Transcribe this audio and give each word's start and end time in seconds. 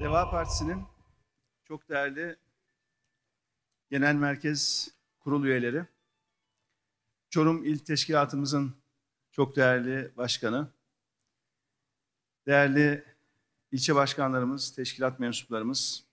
Deva 0.00 0.30
Partisi'nin 0.30 0.84
çok 1.64 1.88
değerli 1.88 2.36
genel 3.90 4.14
merkez 4.14 4.90
kurul 5.20 5.44
üyeleri, 5.44 5.86
Çorum 7.30 7.64
İl 7.64 7.78
Teşkilatımızın 7.78 8.76
çok 9.32 9.56
değerli 9.56 10.16
başkanı, 10.16 10.72
değerli 12.46 13.04
ilçe 13.72 13.94
başkanlarımız, 13.94 14.74
teşkilat 14.74 15.20
mensuplarımız, 15.20 16.04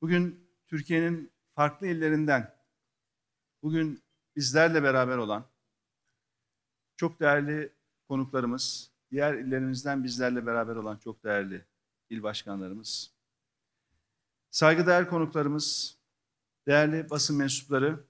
bugün 0.00 0.50
Türkiye'nin 0.66 1.32
farklı 1.54 1.86
illerinden, 1.86 2.54
bugün 3.62 4.02
bizlerle 4.36 4.82
beraber 4.82 5.16
olan 5.16 5.46
çok 6.96 7.20
değerli 7.20 7.72
konuklarımız, 8.08 8.90
diğer 9.10 9.34
illerimizden 9.34 10.04
bizlerle 10.04 10.46
beraber 10.46 10.76
olan 10.76 10.96
çok 10.96 11.24
değerli 11.24 11.64
il 12.10 12.22
başkanlarımız, 12.22 13.10
saygıdeğer 14.50 15.08
konuklarımız, 15.08 15.96
değerli 16.66 17.10
basın 17.10 17.36
mensupları, 17.36 18.04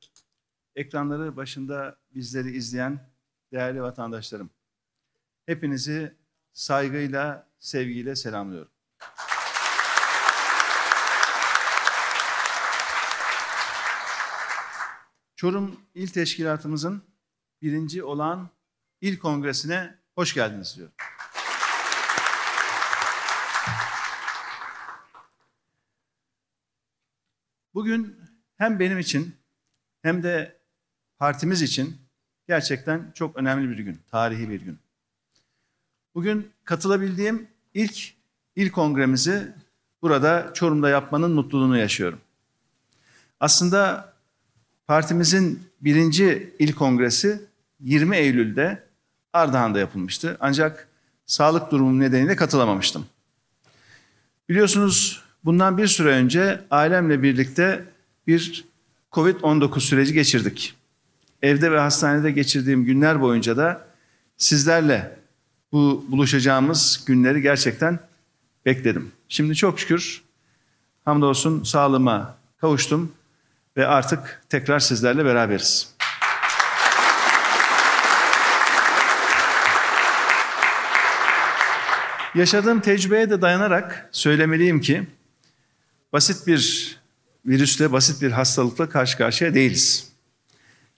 ekranları 0.77 1.37
başında 1.37 1.99
bizleri 2.15 2.57
izleyen 2.57 3.11
değerli 3.53 3.83
vatandaşlarım. 3.83 4.51
Hepinizi 5.47 6.15
saygıyla, 6.53 7.49
sevgiyle 7.59 8.17
selamlıyorum. 8.17 8.71
Çorum 15.37 15.81
İl 15.95 16.09
Teşkilatımızın 16.09 17.03
birinci 17.63 18.05
olan 18.05 18.51
İl 19.01 19.19
Kongresi'ne 19.19 19.99
hoş 20.15 20.35
geldiniz 20.35 20.77
diyorum. 20.77 20.95
Bugün 27.77 28.17
hem 28.59 28.81
benim 28.81 28.99
için 28.99 29.35
hem 30.03 30.23
de 30.23 30.57
partimiz 31.19 31.63
için 31.63 31.97
gerçekten 32.49 33.13
çok 33.15 33.37
önemli 33.37 33.71
bir 33.71 33.79
gün, 33.79 33.99
tarihi 34.11 34.51
bir 34.51 34.61
gün. 34.61 34.79
Bugün 36.15 36.51
katılabildiğim 36.65 37.49
ilk 37.75 38.13
il 38.57 38.71
kongremizi 38.71 39.53
burada 40.03 40.51
Çorum'da 40.55 40.89
yapmanın 40.89 41.33
mutluluğunu 41.33 41.79
yaşıyorum. 41.79 42.21
Aslında 43.41 44.13
partimizin 44.87 45.69
birinci 45.81 46.55
il 46.59 46.73
kongresi 46.73 47.43
20 47.81 48.17
Eylül'de 48.17 48.83
Ardahan'da 49.33 49.79
yapılmıştı. 49.79 50.37
Ancak 50.41 50.89
sağlık 51.27 51.71
durumum 51.71 52.01
nedeniyle 52.01 52.37
katılamamıştım. 52.37 53.07
Biliyorsunuz 54.49 55.26
bundan 55.47 55.79
bir 55.79 55.87
süre 55.87 56.09
önce 56.09 56.61
ailemle 56.71 57.23
birlikte 57.23 57.85
bir 58.27 58.65
Covid-19 59.13 59.81
süreci 59.81 60.13
geçirdik. 60.13 60.75
Evde 61.43 61.73
ve 61.73 61.79
hastanede 61.79 62.31
geçirdiğim 62.31 62.85
günler 62.85 63.21
boyunca 63.21 63.57
da 63.57 63.87
sizlerle 64.37 65.19
bu 65.73 66.05
buluşacağımız 66.09 67.05
günleri 67.07 67.43
gerçekten 67.43 67.99
bekledim. 68.67 69.13
Şimdi 69.29 69.55
çok 69.55 69.81
şükür 69.81 70.23
hamdolsun 71.05 71.63
sağlığıma 71.63 72.37
kavuştum 72.61 73.13
ve 73.77 73.87
artık 73.87 74.43
tekrar 74.49 74.79
sizlerle 74.81 75.25
beraberiz. 75.25 75.97
Yaşadığım 82.35 82.81
tecrübeye 82.81 83.31
de 83.31 83.43
dayanarak 83.43 84.09
söylemeliyim 84.13 84.81
ki 84.81 85.07
basit 86.17 86.47
bir 86.47 86.97
virüsle, 87.47 87.93
basit 87.93 88.23
bir 88.23 88.31
hastalıkla 88.31 88.89
karşı 88.89 89.19
karşıya 89.19 89.55
değiliz. 89.55 90.09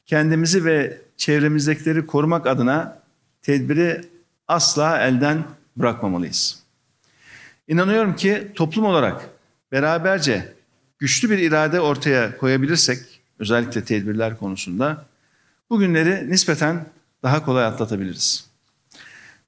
Kendimizi 0.07 0.65
ve 0.65 1.01
çevremizdekileri 1.17 2.07
korumak 2.07 2.47
adına 2.47 3.03
tedbiri 3.43 4.01
asla 4.49 4.99
elden 4.99 5.45
bırakmamalıyız. 5.77 6.63
İnanıyorum 7.69 8.17
ki 8.17 8.53
toplum 8.55 8.85
olarak 8.85 9.29
beraberce 9.73 10.55
güçlü 10.99 11.31
bir 11.31 11.39
irade 11.39 11.81
ortaya 11.81 12.39
koyabilirsek, 12.39 13.21
özellikle 13.39 13.85
tedbirler 13.85 14.39
konusunda, 14.39 15.07
bu 15.71 15.79
günleri 15.79 16.31
nispeten 16.31 16.87
daha 17.23 17.45
kolay 17.45 17.65
atlatabiliriz. 17.65 18.51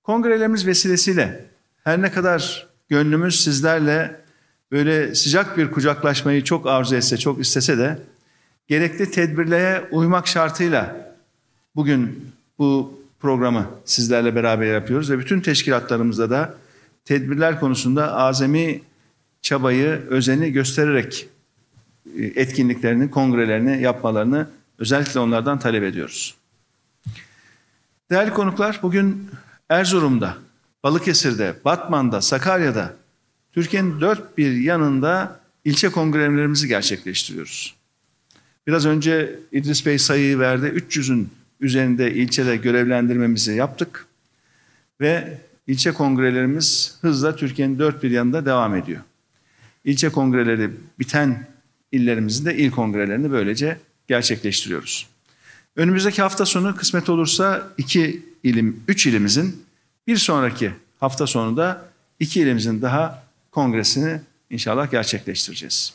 Kongrelerimiz 0.03 0.67
vesilesiyle 0.67 1.45
her 1.85 2.03
ne 2.03 2.13
kadar 2.13 2.69
gönlümüz 2.89 3.45
sizlerle 3.45 4.20
böyle 4.73 5.15
sıcak 5.15 5.59
bir 5.59 5.71
kucaklaşmayı 5.71 6.45
çok 6.45 6.67
arzu 6.67 6.97
etse, 6.97 7.17
çok 7.17 7.41
istese 7.41 7.79
de 7.79 7.99
gerekli 8.69 9.11
tedbirlere 9.11 9.89
uymak 9.91 10.27
şartıyla 10.27 11.15
bugün 11.77 12.33
bu 12.59 13.01
programı 13.21 13.67
sizlerle 13.85 14.35
beraber 14.35 14.75
yapıyoruz 14.75 15.11
ve 15.11 15.19
bütün 15.19 15.41
teşkilatlarımızda 15.41 16.31
da 16.31 16.55
tedbirler 17.05 17.61
konusunda 17.61 18.15
azami 18.17 18.83
çabayı, 19.43 19.89
özeni 20.09 20.53
göstererek 20.53 21.29
e, 22.19 22.25
etkinliklerini, 22.25 23.11
kongrelerini 23.11 23.83
yapmalarını 23.83 24.49
özellikle 24.79 25.21
onlardan 25.21 25.59
talep 25.59 25.85
ediyoruz. 25.85 26.35
Değerli 28.11 28.31
konuklar, 28.31 28.81
bugün 28.83 29.31
Erzurum'da, 29.69 30.37
Balıkesir'de, 30.85 31.55
Batman'da, 31.65 32.21
Sakarya'da, 32.21 32.95
Türkiye'nin 33.53 34.01
dört 34.01 34.39
bir 34.39 34.53
yanında 34.53 35.41
ilçe 35.65 35.89
kongrelerimizi 35.89 36.69
gerçekleştiriyoruz. 36.69 37.75
Biraz 38.67 38.87
önce 38.87 39.39
İdris 39.53 39.87
Bey 39.87 39.99
sayıyı 39.99 40.39
verdi. 40.39 40.67
300'ün 40.67 41.31
üzerinde 41.61 42.15
ilçede 42.15 42.57
görevlendirmemizi 42.57 43.55
yaptık. 43.55 44.07
Ve 45.01 45.39
ilçe 45.67 45.93
kongrelerimiz 45.93 46.99
hızla 47.01 47.37
Türkiye'nin 47.37 47.79
dört 47.79 48.03
bir 48.03 48.11
yanında 48.11 48.47
devam 48.47 48.77
ediyor. 48.77 49.01
İlçe 49.85 50.09
kongreleri 50.09 50.71
biten 50.99 51.49
illerimizin 51.93 52.45
de 52.45 52.57
il 52.57 52.71
kongrelerini 52.71 53.31
böylece 53.31 53.79
gerçekleştiriyoruz. 54.09 55.07
Önümüzdeki 55.77 56.23
hafta 56.23 56.47
sonu 56.47 56.77
kısmet 56.77 57.09
olursa 57.09 57.73
iki 57.79 58.23
ilim, 58.43 58.83
üç 58.89 59.07
ilimizin 59.07 59.65
bir 60.07 60.17
sonraki 60.17 60.71
hafta 61.01 61.27
sonunda 61.27 61.89
iki 62.21 62.41
ilimizin 62.41 62.83
daha 62.83 63.30
kongresini 63.51 64.21
inşallah 64.51 64.91
gerçekleştireceğiz. 64.91 65.95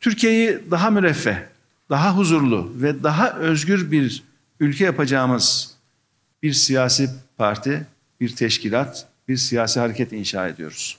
Türkiye'yi 0.00 0.60
daha 0.70 0.90
müreffeh, 0.90 1.36
daha 1.90 2.16
huzurlu 2.16 2.72
ve 2.74 3.02
daha 3.02 3.32
özgür 3.32 3.90
bir 3.90 4.22
ülke 4.60 4.84
yapacağımız 4.84 5.74
bir 6.42 6.52
siyasi 6.52 7.10
parti, 7.36 7.86
bir 8.20 8.36
teşkilat, 8.36 9.08
bir 9.28 9.36
siyasi 9.36 9.80
hareket 9.80 10.12
inşa 10.12 10.48
ediyoruz. 10.48 10.98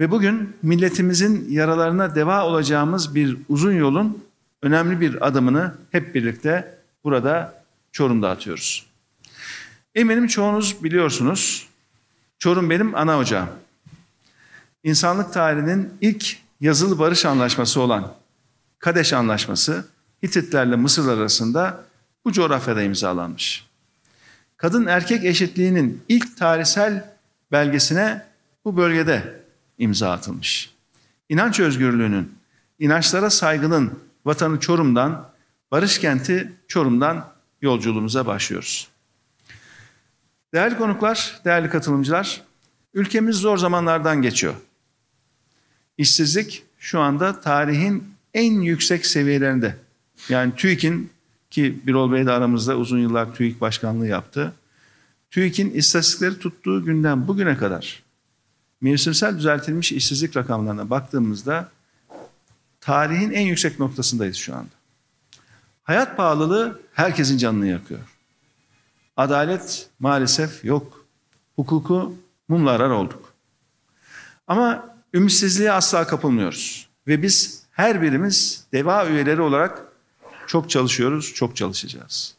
Ve 0.00 0.10
bugün 0.10 0.56
milletimizin 0.62 1.50
yaralarına 1.50 2.14
deva 2.14 2.46
olacağımız 2.46 3.14
bir 3.14 3.36
uzun 3.48 3.72
yolun 3.72 4.24
önemli 4.62 5.00
bir 5.00 5.26
adımını 5.26 5.74
hep 5.92 6.14
birlikte 6.14 6.78
burada 7.04 7.64
Çorum'da 7.92 8.30
atıyoruz. 8.30 8.86
Eminim 9.94 10.26
çoğunuz 10.26 10.84
biliyorsunuz. 10.84 11.68
Çorum 12.38 12.70
benim 12.70 12.94
ana 12.94 13.18
ocağım. 13.18 13.48
İnsanlık 14.86 15.32
tarihinin 15.32 15.92
ilk 16.00 16.36
yazılı 16.60 16.98
barış 16.98 17.24
anlaşması 17.24 17.80
olan 17.80 18.12
Kadeş 18.78 19.12
Anlaşması 19.12 19.88
Hititlerle 20.22 20.76
Mısırlar 20.76 21.18
arasında 21.18 21.84
bu 22.24 22.32
coğrafyada 22.32 22.82
imzalanmış. 22.82 23.66
Kadın 24.56 24.86
erkek 24.86 25.24
eşitliğinin 25.24 26.02
ilk 26.08 26.36
tarihsel 26.36 27.04
belgesine 27.52 28.26
bu 28.64 28.76
bölgede 28.76 29.42
imza 29.78 30.12
atılmış. 30.12 30.70
İnanç 31.28 31.60
özgürlüğünün, 31.60 32.34
inançlara 32.78 33.30
saygının 33.30 34.00
vatanı 34.24 34.60
Çorum'dan, 34.60 35.28
barış 35.70 35.98
kenti 35.98 36.52
Çorum'dan 36.68 37.28
yolculuğumuza 37.62 38.26
başlıyoruz. 38.26 38.88
Değerli 40.54 40.78
konuklar, 40.78 41.40
değerli 41.44 41.70
katılımcılar, 41.70 42.42
ülkemiz 42.94 43.36
zor 43.36 43.58
zamanlardan 43.58 44.22
geçiyor. 44.22 44.54
İşsizlik 45.98 46.64
şu 46.78 47.00
anda 47.00 47.40
tarihin 47.40 48.04
en 48.34 48.60
yüksek 48.60 49.06
seviyelerinde. 49.06 49.76
Yani 50.28 50.56
TÜİK'in 50.56 51.10
ki 51.50 51.80
Birol 51.86 52.12
Bey 52.12 52.26
de 52.26 52.32
aramızda 52.32 52.76
uzun 52.76 52.98
yıllar 52.98 53.34
TÜİK 53.34 53.60
başkanlığı 53.60 54.06
yaptı. 54.06 54.52
TÜİK'in 55.30 55.70
istatistikleri 55.70 56.38
tuttuğu 56.38 56.84
günden 56.84 57.28
bugüne 57.28 57.56
kadar 57.56 58.02
mevsimsel 58.80 59.38
düzeltilmiş 59.38 59.92
işsizlik 59.92 60.36
rakamlarına 60.36 60.90
baktığımızda 60.90 61.70
tarihin 62.80 63.30
en 63.30 63.46
yüksek 63.46 63.78
noktasındayız 63.78 64.36
şu 64.36 64.54
anda. 64.54 64.70
Hayat 65.82 66.16
pahalılığı 66.16 66.80
herkesin 66.92 67.38
canını 67.38 67.66
yakıyor. 67.66 68.00
Adalet 69.16 69.88
maalesef 69.98 70.64
yok. 70.64 71.06
Hukuku 71.56 72.14
mumla 72.48 72.70
arar 72.70 72.90
olduk. 72.90 73.32
Ama 74.46 74.95
ümitsizliğe 75.16 75.72
asla 75.72 76.06
kapılmıyoruz. 76.06 76.88
Ve 77.06 77.22
biz 77.22 77.62
her 77.70 78.02
birimiz 78.02 78.66
deva 78.72 79.06
üyeleri 79.06 79.40
olarak 79.40 79.82
çok 80.46 80.70
çalışıyoruz, 80.70 81.34
çok 81.34 81.56
çalışacağız. 81.56 82.34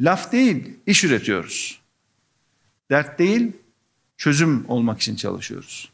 Laf 0.00 0.32
değil, 0.32 0.76
iş 0.86 1.04
üretiyoruz. 1.04 1.80
Dert 2.90 3.18
değil, 3.18 3.52
çözüm 4.16 4.64
olmak 4.68 5.00
için 5.00 5.16
çalışıyoruz. 5.16 5.92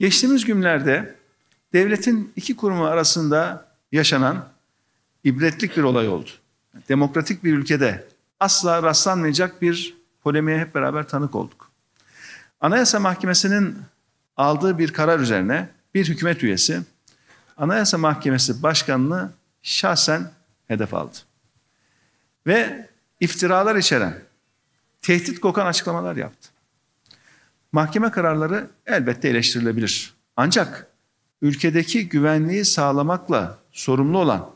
Geçtiğimiz 0.00 0.44
günlerde 0.44 1.16
devletin 1.72 2.32
iki 2.36 2.56
kurumu 2.56 2.84
arasında 2.84 3.68
yaşanan 3.92 4.48
ibretlik 5.24 5.76
bir 5.76 5.82
olay 5.82 6.08
oldu. 6.08 6.30
Demokratik 6.88 7.44
bir 7.44 7.52
ülkede 7.52 8.08
asla 8.40 8.82
rastlanmayacak 8.82 9.62
bir 9.62 9.96
polemiğe 10.22 10.58
hep 10.58 10.74
beraber 10.74 11.08
tanık 11.08 11.34
olduk. 11.34 11.70
Anayasa 12.60 13.00
Mahkemesi'nin 13.00 13.78
aldığı 14.38 14.78
bir 14.78 14.92
karar 14.92 15.20
üzerine 15.20 15.68
bir 15.94 16.08
hükümet 16.08 16.42
üyesi 16.42 16.82
Anayasa 17.56 17.98
Mahkemesi 17.98 18.62
Başkanı'nı 18.62 19.30
şahsen 19.62 20.30
hedef 20.68 20.94
aldı. 20.94 21.16
Ve 22.46 22.88
iftiralar 23.20 23.76
içeren, 23.76 24.18
tehdit 25.02 25.40
kokan 25.40 25.66
açıklamalar 25.66 26.16
yaptı. 26.16 26.48
Mahkeme 27.72 28.10
kararları 28.10 28.70
elbette 28.86 29.28
eleştirilebilir. 29.28 30.14
Ancak 30.36 30.86
ülkedeki 31.42 32.08
güvenliği 32.08 32.64
sağlamakla 32.64 33.58
sorumlu 33.72 34.18
olan 34.18 34.50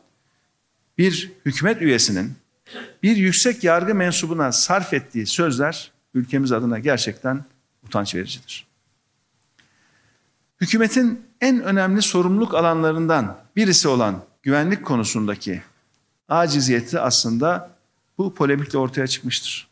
bir 0.99 1.32
hükümet 1.46 1.82
üyesinin 1.82 2.32
bir 3.02 3.17
yüksek 3.17 3.64
yargı 3.64 3.94
mensubuna 3.94 4.52
sarf 4.52 4.94
ettiği 4.94 5.26
sözler 5.26 5.93
ülkemiz 6.14 6.52
adına 6.52 6.79
gerçekten 6.79 7.44
utanç 7.82 8.14
vericidir. 8.14 8.72
Hükümetin 10.62 11.26
en 11.41 11.62
önemli 11.62 12.03
sorumluluk 12.03 12.55
alanlarından 12.55 13.38
birisi 13.56 13.88
olan 13.88 14.25
güvenlik 14.43 14.85
konusundaki 14.85 15.62
aciziyeti 16.29 17.00
aslında 17.00 17.70
bu 18.19 18.35
polemikle 18.35 18.79
ortaya 18.79 19.06
çıkmıştır. 19.06 19.69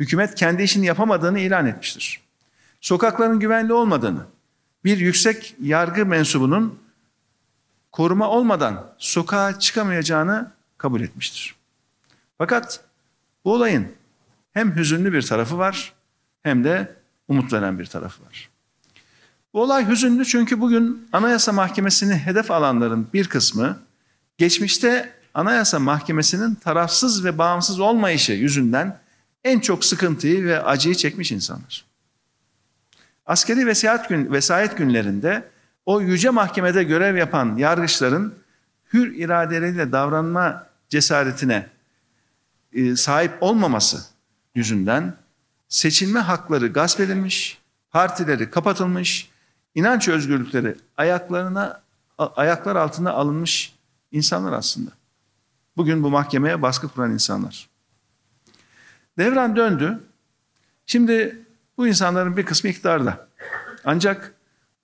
Hükümet 0.00 0.34
kendi 0.34 0.62
işini 0.62 0.86
yapamadığını 0.86 1.38
ilan 1.38 1.66
etmiştir. 1.66 2.20
Sokakların 2.80 3.40
güvenli 3.40 3.72
olmadığını, 3.72 4.20
bir 4.84 4.98
yüksek 4.98 5.54
yargı 5.60 6.06
mensubunun 6.06 6.78
koruma 7.92 8.28
olmadan 8.28 8.94
sokağa 8.98 9.58
çıkamayacağını 9.58 10.50
kabul 10.78 11.00
etmiştir. 11.00 11.54
Fakat 12.38 12.84
bu 13.44 13.52
olayın 13.54 13.92
hem 14.52 14.76
hüzünlü 14.76 15.12
bir 15.12 15.22
tarafı 15.22 15.58
var 15.58 15.92
hem 16.42 16.64
de 16.64 16.96
umut 17.28 17.52
veren 17.52 17.78
bir 17.78 17.86
tarafı 17.86 18.24
var. 18.24 18.51
Bu 19.54 19.62
olay 19.62 19.88
hüzünlü 19.88 20.24
çünkü 20.24 20.60
bugün 20.60 21.08
Anayasa 21.12 21.52
Mahkemesi'ni 21.52 22.14
hedef 22.14 22.50
alanların 22.50 23.08
bir 23.12 23.28
kısmı 23.28 23.78
geçmişte 24.38 25.12
Anayasa 25.34 25.78
Mahkemesi'nin 25.78 26.54
tarafsız 26.54 27.24
ve 27.24 27.38
bağımsız 27.38 27.80
olmayışı 27.80 28.32
yüzünden 28.32 28.98
en 29.44 29.60
çok 29.60 29.84
sıkıntıyı 29.84 30.44
ve 30.44 30.62
acıyı 30.62 30.94
çekmiş 30.94 31.32
insanlar. 31.32 31.84
Askeri 33.26 33.66
vesayet, 33.66 34.08
gün, 34.08 34.32
vesayet 34.32 34.76
günlerinde 34.76 35.48
o 35.86 36.00
yüce 36.00 36.30
mahkemede 36.30 36.84
görev 36.84 37.16
yapan 37.16 37.56
yargıçların 37.56 38.34
hür 38.92 39.14
iradeleriyle 39.14 39.92
davranma 39.92 40.66
cesaretine 40.88 41.66
e, 42.72 42.96
sahip 42.96 43.32
olmaması 43.40 44.04
yüzünden 44.54 45.16
seçilme 45.68 46.20
hakları 46.20 46.66
gasp 46.66 47.00
edilmiş, 47.00 47.58
partileri 47.90 48.50
kapatılmış, 48.50 49.31
inanç 49.74 50.08
özgürlükleri 50.08 50.76
ayaklarına 50.96 51.82
ayaklar 52.18 52.76
altına 52.76 53.10
alınmış 53.10 53.74
insanlar 54.12 54.52
aslında. 54.52 54.90
Bugün 55.76 56.02
bu 56.02 56.10
mahkemeye 56.10 56.62
baskı 56.62 56.88
kuran 56.88 57.10
insanlar. 57.10 57.68
Devran 59.18 59.56
döndü. 59.56 60.00
Şimdi 60.86 61.38
bu 61.76 61.86
insanların 61.86 62.36
bir 62.36 62.44
kısmı 62.46 62.70
iktidarda. 62.70 63.28
Ancak 63.84 64.34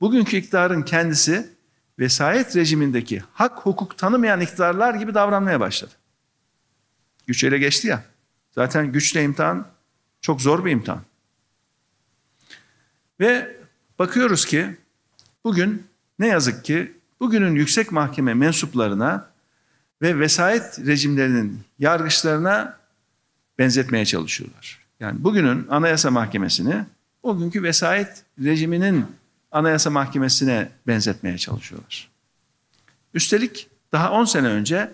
bugünkü 0.00 0.36
iktidarın 0.36 0.82
kendisi 0.82 1.50
vesayet 1.98 2.56
rejimindeki 2.56 3.22
hak 3.32 3.58
hukuk 3.58 3.98
tanımayan 3.98 4.40
iktidarlar 4.40 4.94
gibi 4.94 5.14
davranmaya 5.14 5.60
başladı. 5.60 5.92
Güç 7.26 7.44
ele 7.44 7.58
geçti 7.58 7.88
ya. 7.88 8.04
Zaten 8.50 8.92
güçle 8.92 9.22
imtihan 9.22 9.66
çok 10.20 10.40
zor 10.40 10.64
bir 10.64 10.70
imtihan. 10.70 11.00
Ve 13.20 13.57
bakıyoruz 13.98 14.46
ki 14.46 14.76
bugün 15.44 15.86
ne 16.18 16.26
yazık 16.26 16.64
ki 16.64 16.92
bugünün 17.20 17.54
yüksek 17.54 17.92
mahkeme 17.92 18.34
mensuplarına 18.34 19.30
ve 20.02 20.18
vesayet 20.18 20.78
rejimlerinin 20.86 21.60
yargıçlarına 21.78 22.78
benzetmeye 23.58 24.06
çalışıyorlar. 24.06 24.78
Yani 25.00 25.24
bugünün 25.24 25.66
Anayasa 25.68 26.10
Mahkemesi'ni 26.10 26.84
o 27.22 27.38
günkü 27.38 27.62
vesayet 27.62 28.22
rejiminin 28.44 29.06
Anayasa 29.52 29.90
Mahkemesi'ne 29.90 30.68
benzetmeye 30.86 31.38
çalışıyorlar. 31.38 32.08
Üstelik 33.14 33.68
daha 33.92 34.12
10 34.12 34.24
sene 34.24 34.48
önce 34.48 34.90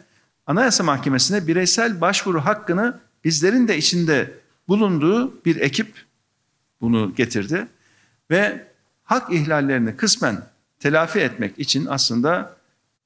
Anayasa 0.47 0.85
Mahkemesi'ne 0.85 1.47
bireysel 1.47 2.01
başvuru 2.01 2.41
hakkını 2.41 3.01
bizlerin 3.25 3.69
de 3.69 3.79
içinde 3.79 4.33
bulunduğu 4.69 5.45
bir 5.45 5.57
ekip 5.57 6.05
bunu 6.81 7.15
getirdi 7.15 7.67
ve 8.31 8.67
hak 9.05 9.33
ihlallerini 9.33 9.97
kısmen 9.97 10.43
telafi 10.81 11.21
etmek 11.21 11.59
için 11.59 11.87
aslında 11.87 12.57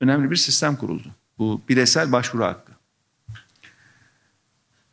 önemli 0.01 0.31
bir 0.31 0.37
sistem 0.37 0.77
kuruldu. 0.77 1.09
Bu 1.39 1.61
bireysel 1.69 2.13
başvuru 2.13 2.45
hakkı. 2.45 2.73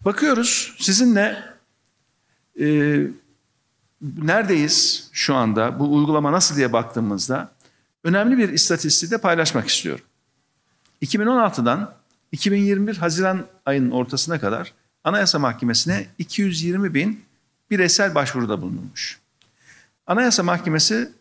Bakıyoruz 0.05 0.75
sizinle 0.77 1.43
e, 2.59 2.65
neredeyiz 4.01 5.09
şu 5.11 5.35
anda, 5.35 5.79
bu 5.79 5.95
uygulama 5.95 6.31
nasıl 6.31 6.55
diye 6.55 6.73
baktığımızda 6.73 7.51
önemli 8.03 8.37
bir 8.37 8.49
istatistiği 8.49 9.11
de 9.11 9.17
paylaşmak 9.17 9.67
istiyorum. 9.67 10.05
2016'dan 11.01 11.93
2021 12.31 12.97
Haziran 12.97 13.45
ayının 13.65 13.91
ortasına 13.91 14.39
kadar 14.39 14.73
Anayasa 15.03 15.39
Mahkemesi'ne 15.39 16.07
220 16.17 16.93
bin 16.93 17.25
bireysel 17.71 18.15
başvuruda 18.15 18.61
bulunmuş. 18.61 19.19
Anayasa 20.07 20.43
Mahkemesi 20.43 21.11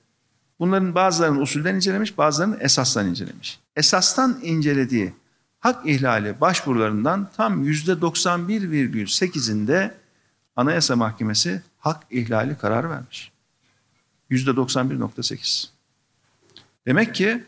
bunların 0.59 0.95
bazılarını 0.95 1.41
usulden 1.41 1.75
incelemiş, 1.75 2.19
bazılarını 2.19 2.57
esastan 2.61 3.07
incelemiş. 3.07 3.59
Esastan 3.76 4.38
incelediği 4.43 5.14
hak 5.61 5.87
ihlali 5.87 6.41
başvurularından 6.41 7.31
tam 7.37 7.64
yüzde 7.64 7.93
91,8'inde 7.93 9.91
Anayasa 10.57 10.97
Mahkemesi 10.97 11.62
hak 11.79 12.03
ihlali 12.11 12.59
karar 12.59 12.91
vermiş. 12.91 13.33
Yüzde 14.31 14.50
91.8. 14.50 15.69
Demek 16.87 17.14
ki 17.14 17.45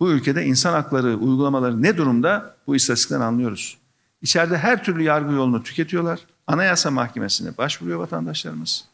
bu 0.00 0.10
ülkede 0.10 0.44
insan 0.44 0.72
hakları 0.72 1.16
uygulamaları 1.16 1.82
ne 1.82 1.96
durumda 1.96 2.56
bu 2.66 2.76
istatistikten 2.76 3.20
anlıyoruz. 3.20 3.78
İçeride 4.22 4.58
her 4.58 4.84
türlü 4.84 5.02
yargı 5.02 5.32
yolunu 5.32 5.62
tüketiyorlar. 5.62 6.20
Anayasa 6.46 6.90
Mahkemesi'ne 6.90 7.56
başvuruyor 7.58 7.98
vatandaşlarımız. 7.98 8.84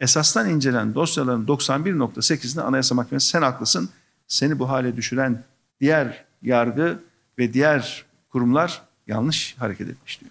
Esastan 0.00 0.50
incelen 0.50 0.94
dosyaların 0.94 1.46
91.8'inde 1.46 2.62
Anayasa 2.62 2.94
Mahkemesi 2.94 3.26
sen 3.26 3.42
haklısın. 3.42 3.90
Seni 4.28 4.58
bu 4.58 4.68
hale 4.68 4.96
düşüren 4.96 5.44
diğer 5.80 6.24
yargı 6.42 6.98
ve 7.38 7.52
diğer 7.52 8.04
kurumlar 8.32 8.82
yanlış 9.06 9.56
hareket 9.58 9.88
etmiş 9.88 10.20
diyor. 10.20 10.30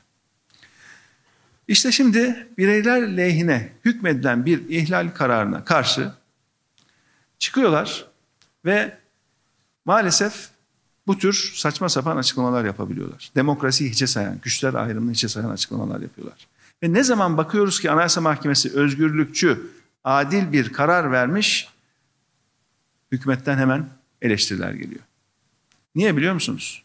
İşte 1.68 1.92
şimdi 1.92 2.48
bireyler 2.58 3.18
lehine 3.18 3.70
hükmedilen 3.86 4.46
bir 4.46 4.70
ihlal 4.70 5.10
kararına 5.10 5.66
karşı 5.66 6.12
çıkıyorlar 7.40 8.06
ve 8.66 8.98
maalesef 9.86 10.50
bu 11.08 11.18
tür 11.18 11.52
saçma 11.56 11.90
sapan 11.90 12.18
açıklamalar 12.18 12.66
yapabiliyorlar. 12.66 13.32
Demokrasiyi 13.36 13.90
hiçe 13.90 14.08
sayan, 14.08 14.40
güçler 14.42 14.74
ayrımını 14.74 15.12
hiçe 15.12 15.28
sayan 15.28 15.50
açıklamalar 15.50 16.02
yapıyorlar. 16.02 16.48
Ve 16.84 16.94
ne 16.94 17.04
zaman 17.04 17.38
bakıyoruz 17.38 17.80
ki 17.80 17.92
Anayasa 17.92 18.22
Mahkemesi 18.22 18.74
özgürlükçü, 18.74 19.72
adil 20.04 20.52
bir 20.52 20.74
karar 20.74 21.12
vermiş, 21.12 21.70
hükümetten 23.12 23.58
hemen 23.58 23.90
eleştiriler 24.22 24.72
geliyor. 24.72 25.02
Niye 25.96 26.18
biliyor 26.18 26.34
musunuz? 26.34 26.84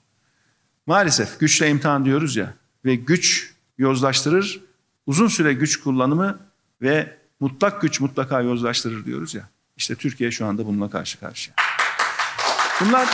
Maalesef 0.86 1.40
güçle 1.40 1.70
imtihan 1.70 2.04
diyoruz 2.04 2.36
ya 2.36 2.54
ve 2.84 2.94
güç 2.94 3.54
yozlaştırır, 3.78 4.60
uzun 5.06 5.28
süre 5.28 5.52
güç 5.52 5.80
kullanımı 5.80 6.38
ve 6.82 7.16
mutlak 7.40 7.82
güç 7.82 8.00
mutlaka 8.00 8.40
yozlaştırır 8.40 9.04
diyoruz 9.04 9.34
ya. 9.34 9.48
İşte 9.76 9.94
Türkiye 9.94 10.30
şu 10.30 10.46
anda 10.46 10.66
bununla 10.66 10.90
karşı 10.90 11.20
karşıya. 11.20 11.54
Bunlar 12.80 13.08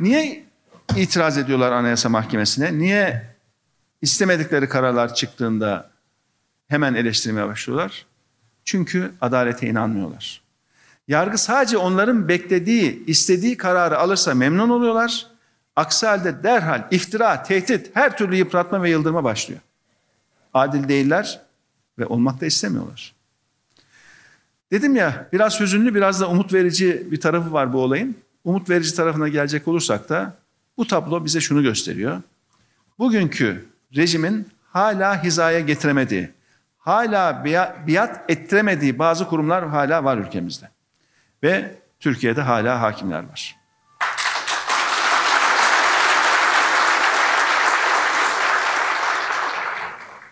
Niye 0.00 0.47
itiraz 0.96 1.38
ediyorlar 1.38 1.72
Anayasa 1.72 2.08
Mahkemesi'ne? 2.08 2.78
Niye 2.78 3.26
istemedikleri 4.02 4.68
kararlar 4.68 5.14
çıktığında 5.14 5.90
hemen 6.68 6.94
eleştirmeye 6.94 7.46
başlıyorlar? 7.46 8.06
Çünkü 8.64 9.12
adalete 9.20 9.68
inanmıyorlar. 9.68 10.42
Yargı 11.08 11.38
sadece 11.38 11.76
onların 11.76 12.28
beklediği, 12.28 13.06
istediği 13.06 13.56
kararı 13.56 13.98
alırsa 13.98 14.34
memnun 14.34 14.68
oluyorlar. 14.68 15.26
Aksi 15.76 16.06
halde 16.06 16.42
derhal 16.42 16.88
iftira, 16.90 17.42
tehdit, 17.42 17.96
her 17.96 18.16
türlü 18.16 18.36
yıpratma 18.36 18.82
ve 18.82 18.90
yıldırma 18.90 19.24
başlıyor. 19.24 19.60
Adil 20.54 20.88
değiller 20.88 21.40
ve 21.98 22.06
olmak 22.06 22.40
da 22.40 22.46
istemiyorlar. 22.46 23.14
Dedim 24.72 24.96
ya 24.96 25.28
biraz 25.32 25.60
hüzünlü 25.60 25.94
biraz 25.94 26.20
da 26.20 26.28
umut 26.28 26.52
verici 26.52 27.08
bir 27.10 27.20
tarafı 27.20 27.52
var 27.52 27.72
bu 27.72 27.82
olayın. 27.82 28.16
Umut 28.44 28.70
verici 28.70 28.94
tarafına 28.94 29.28
gelecek 29.28 29.68
olursak 29.68 30.08
da 30.08 30.36
bu 30.78 30.86
tablo 30.86 31.24
bize 31.24 31.40
şunu 31.40 31.62
gösteriyor. 31.62 32.22
Bugünkü 32.98 33.68
rejimin 33.96 34.48
hala 34.72 35.22
hizaya 35.22 35.60
getiremediği, 35.60 36.30
hala 36.78 37.44
biat 37.86 38.30
ettiremediği 38.30 38.98
bazı 38.98 39.28
kurumlar 39.28 39.68
hala 39.68 40.04
var 40.04 40.18
ülkemizde. 40.18 40.70
Ve 41.42 41.74
Türkiye'de 42.00 42.42
hala 42.42 42.80
hakimler 42.80 43.22
var. 43.28 43.58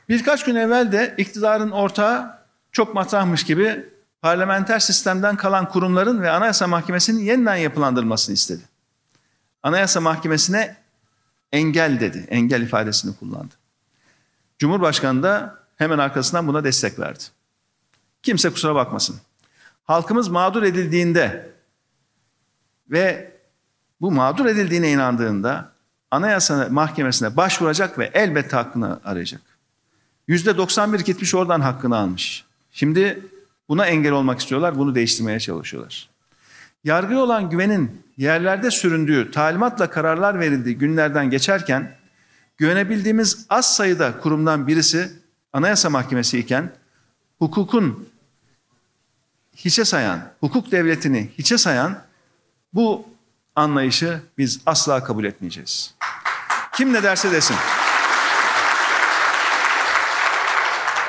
Birkaç 0.08 0.44
gün 0.44 0.54
evvel 0.54 0.92
de 0.92 1.14
iktidarın 1.18 1.70
ortağı 1.70 2.38
çok 2.72 2.94
matrahmış 2.94 3.44
gibi 3.44 3.84
parlamenter 4.22 4.78
sistemden 4.78 5.36
kalan 5.36 5.68
kurumların 5.68 6.22
ve 6.22 6.30
Anayasa 6.30 6.66
Mahkemesi'nin 6.66 7.20
yeniden 7.20 7.56
yapılandırılmasını 7.56 8.34
istedi. 8.34 8.62
Anayasa 9.66 10.00
Mahkemesi'ne 10.00 10.76
engel 11.52 12.00
dedi, 12.00 12.26
engel 12.28 12.62
ifadesini 12.62 13.16
kullandı. 13.16 13.54
Cumhurbaşkanı 14.58 15.22
da 15.22 15.58
hemen 15.76 15.98
arkasından 15.98 16.46
buna 16.46 16.64
destek 16.64 16.98
verdi. 16.98 17.24
Kimse 18.22 18.50
kusura 18.50 18.74
bakmasın. 18.74 19.16
Halkımız 19.84 20.28
mağdur 20.28 20.62
edildiğinde 20.62 21.50
ve 22.90 23.32
bu 24.00 24.10
mağdur 24.10 24.46
edildiğine 24.46 24.90
inandığında 24.90 25.72
Anayasa 26.10 26.68
Mahkemesi'ne 26.70 27.36
başvuracak 27.36 27.98
ve 27.98 28.10
elbette 28.14 28.56
hakkını 28.56 29.00
arayacak. 29.04 29.42
Yüzde 30.28 30.56
91 30.56 31.00
gitmiş 31.00 31.34
oradan 31.34 31.60
hakkını 31.60 31.96
almış. 31.96 32.44
Şimdi 32.70 33.22
buna 33.68 33.86
engel 33.86 34.12
olmak 34.12 34.40
istiyorlar, 34.40 34.78
bunu 34.78 34.94
değiştirmeye 34.94 35.40
çalışıyorlar. 35.40 36.15
Yargıya 36.86 37.20
olan 37.20 37.50
güvenin 37.50 38.02
yerlerde 38.16 38.70
süründüğü, 38.70 39.30
talimatla 39.30 39.90
kararlar 39.90 40.40
verildiği 40.40 40.78
günlerden 40.78 41.30
geçerken 41.30 41.96
güvenebildiğimiz 42.56 43.46
az 43.50 43.76
sayıda 43.76 44.20
kurumdan 44.20 44.66
birisi 44.66 45.12
Anayasa 45.52 45.90
Mahkemesi 45.90 46.38
iken 46.38 46.72
hukukun 47.38 48.08
hiçe 49.56 49.84
sayan, 49.84 50.20
hukuk 50.40 50.72
devletini 50.72 51.30
hiçe 51.38 51.58
sayan 51.58 51.98
bu 52.72 53.08
anlayışı 53.56 54.20
biz 54.38 54.60
asla 54.66 55.04
kabul 55.04 55.24
etmeyeceğiz. 55.24 55.94
Kim 56.72 56.92
ne 56.92 57.02
derse 57.02 57.32
desin. 57.32 57.56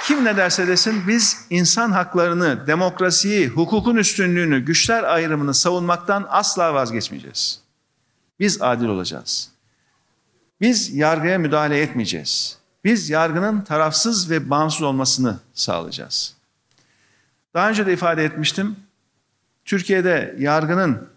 Kim 0.07 0.25
ne 0.25 0.37
derse 0.37 0.67
desin 0.67 1.07
biz 1.07 1.45
insan 1.49 1.91
haklarını, 1.91 2.67
demokrasiyi, 2.67 3.47
hukukun 3.47 3.95
üstünlüğünü, 3.95 4.65
güçler 4.65 5.03
ayrımını 5.03 5.53
savunmaktan 5.53 6.25
asla 6.29 6.73
vazgeçmeyeceğiz. 6.73 7.61
Biz 8.39 8.61
adil 8.61 8.85
olacağız. 8.85 9.51
Biz 10.61 10.95
yargıya 10.95 11.37
müdahale 11.37 11.81
etmeyeceğiz. 11.81 12.57
Biz 12.83 13.09
yargının 13.09 13.61
tarafsız 13.61 14.29
ve 14.29 14.49
bağımsız 14.49 14.81
olmasını 14.81 15.39
sağlayacağız. 15.53 16.35
Daha 17.53 17.69
önce 17.69 17.85
de 17.85 17.93
ifade 17.93 18.25
etmiştim. 18.25 18.75
Türkiye'de 19.65 20.35
yargının 20.39 21.09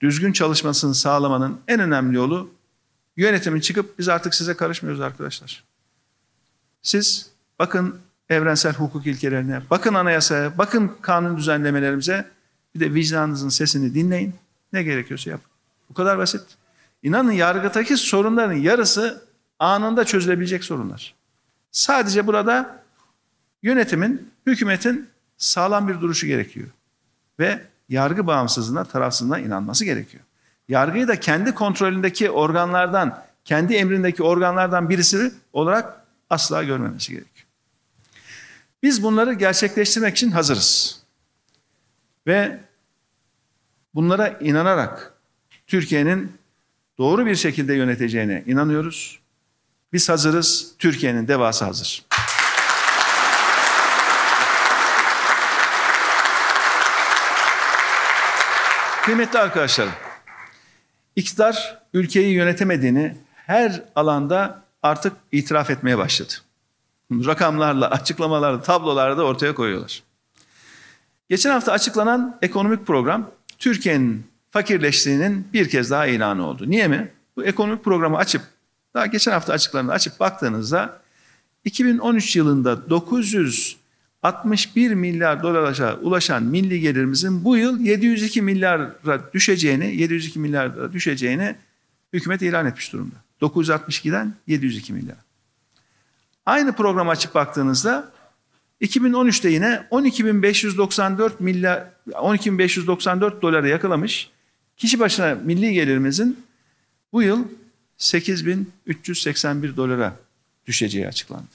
düzgün 0.00 0.32
çalışmasını 0.32 0.94
sağlamanın 0.94 1.60
en 1.68 1.80
önemli 1.80 2.16
yolu 2.16 2.50
yönetimin 3.16 3.60
çıkıp 3.60 3.98
biz 3.98 4.08
artık 4.08 4.34
size 4.34 4.54
karışmıyoruz 4.54 5.00
arkadaşlar. 5.00 5.64
Siz 6.82 7.35
bakın 7.58 8.00
evrensel 8.28 8.74
hukuk 8.74 9.06
ilkelerine, 9.06 9.60
bakın 9.70 9.94
anayasaya, 9.94 10.58
bakın 10.58 10.92
kanun 11.02 11.36
düzenlemelerimize 11.36 12.30
bir 12.74 12.80
de 12.80 12.94
vicdanınızın 12.94 13.48
sesini 13.48 13.94
dinleyin. 13.94 14.34
Ne 14.72 14.82
gerekiyorsa 14.82 15.30
yapın. 15.30 15.50
Bu 15.90 15.94
kadar 15.94 16.18
basit. 16.18 16.42
İnanın 17.02 17.32
yargıdaki 17.32 17.96
sorunların 17.96 18.54
yarısı 18.54 19.24
anında 19.58 20.04
çözülebilecek 20.04 20.64
sorunlar. 20.64 21.14
Sadece 21.70 22.26
burada 22.26 22.82
yönetimin, 23.62 24.30
hükümetin 24.46 25.08
sağlam 25.36 25.88
bir 25.88 26.00
duruşu 26.00 26.26
gerekiyor. 26.26 26.68
Ve 27.38 27.60
yargı 27.88 28.26
bağımsızlığına, 28.26 28.84
tarafsızlığına 28.84 29.38
inanması 29.38 29.84
gerekiyor. 29.84 30.22
Yargıyı 30.68 31.08
da 31.08 31.20
kendi 31.20 31.54
kontrolündeki 31.54 32.30
organlardan, 32.30 33.22
kendi 33.44 33.74
emrindeki 33.74 34.22
organlardan 34.22 34.88
birisi 34.90 35.32
olarak 35.52 36.00
asla 36.30 36.62
görmemesi 36.62 37.12
gerekiyor. 37.12 37.35
Biz 38.86 39.02
bunları 39.02 39.32
gerçekleştirmek 39.32 40.16
için 40.16 40.30
hazırız. 40.30 41.00
Ve 42.26 42.60
bunlara 43.94 44.28
inanarak 44.28 45.14
Türkiye'nin 45.66 46.32
doğru 46.98 47.26
bir 47.26 47.36
şekilde 47.36 47.74
yöneteceğine 47.74 48.44
inanıyoruz. 48.46 49.20
Biz 49.92 50.08
hazırız, 50.08 50.72
Türkiye'nin 50.78 51.28
devası 51.28 51.64
hazır. 51.64 52.04
Kıymetli 59.02 59.38
arkadaşlarım, 59.38 59.92
iktidar 61.16 61.82
ülkeyi 61.92 62.34
yönetemediğini 62.34 63.16
her 63.34 63.82
alanda 63.96 64.62
artık 64.82 65.12
itiraf 65.32 65.70
etmeye 65.70 65.98
başladı. 65.98 66.45
Rakamlarla, 67.12 67.90
açıklamalarla, 67.90 68.62
tablolarla 68.62 69.16
da 69.16 69.24
ortaya 69.24 69.54
koyuyorlar. 69.54 70.02
Geçen 71.28 71.50
hafta 71.50 71.72
açıklanan 71.72 72.38
ekonomik 72.42 72.86
program 72.86 73.30
Türkiye'nin 73.58 74.26
fakirleştiğinin 74.50 75.48
bir 75.52 75.68
kez 75.68 75.90
daha 75.90 76.06
ilanı 76.06 76.46
oldu. 76.46 76.70
Niye 76.70 76.88
mi? 76.88 77.12
Bu 77.36 77.44
ekonomik 77.44 77.84
programı 77.84 78.16
açıp, 78.16 78.42
daha 78.94 79.06
geçen 79.06 79.32
hafta 79.32 79.52
açıklarını 79.52 79.92
açıp 79.92 80.20
baktığınızda 80.20 81.00
2013 81.64 82.36
yılında 82.36 82.90
961 82.90 84.94
milyar 84.94 85.42
dolara 85.42 85.96
ulaşan 85.96 86.42
milli 86.42 86.80
gelirimizin 86.80 87.44
bu 87.44 87.56
yıl 87.56 87.80
702 87.80 88.42
milyara 88.42 88.94
düşeceğini, 89.34 89.96
702 89.96 90.38
milyara 90.38 90.92
düşeceğini 90.92 91.56
hükümet 92.12 92.42
ilan 92.42 92.66
etmiş 92.66 92.92
durumda. 92.92 93.14
962'den 93.40 94.34
702 94.46 94.92
milyar. 94.92 95.25
Aynı 96.46 96.72
programı 96.72 97.10
açıp 97.10 97.34
baktığınızda 97.34 98.12
2013'te 98.80 99.48
yine 99.48 99.86
12.594 99.90 101.32
milyar 101.38 101.84
12.594 102.08 103.42
dolara 103.42 103.68
yakalamış. 103.68 104.30
Kişi 104.76 105.00
başına 105.00 105.34
milli 105.34 105.72
gelirimizin 105.72 106.44
bu 107.12 107.22
yıl 107.22 107.44
8.381 107.98 109.76
dolara 109.76 110.16
düşeceği 110.66 111.08
açıklandı. 111.08 111.46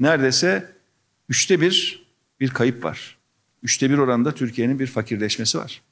Neredeyse 0.00 0.72
üçte 1.28 1.60
bir 1.60 2.04
bir 2.40 2.50
kayıp 2.50 2.84
var. 2.84 3.18
Üçte 3.62 3.90
bir 3.90 3.98
oranda 3.98 4.34
Türkiye'nin 4.34 4.78
bir 4.78 4.86
fakirleşmesi 4.86 5.58
var. 5.58 5.82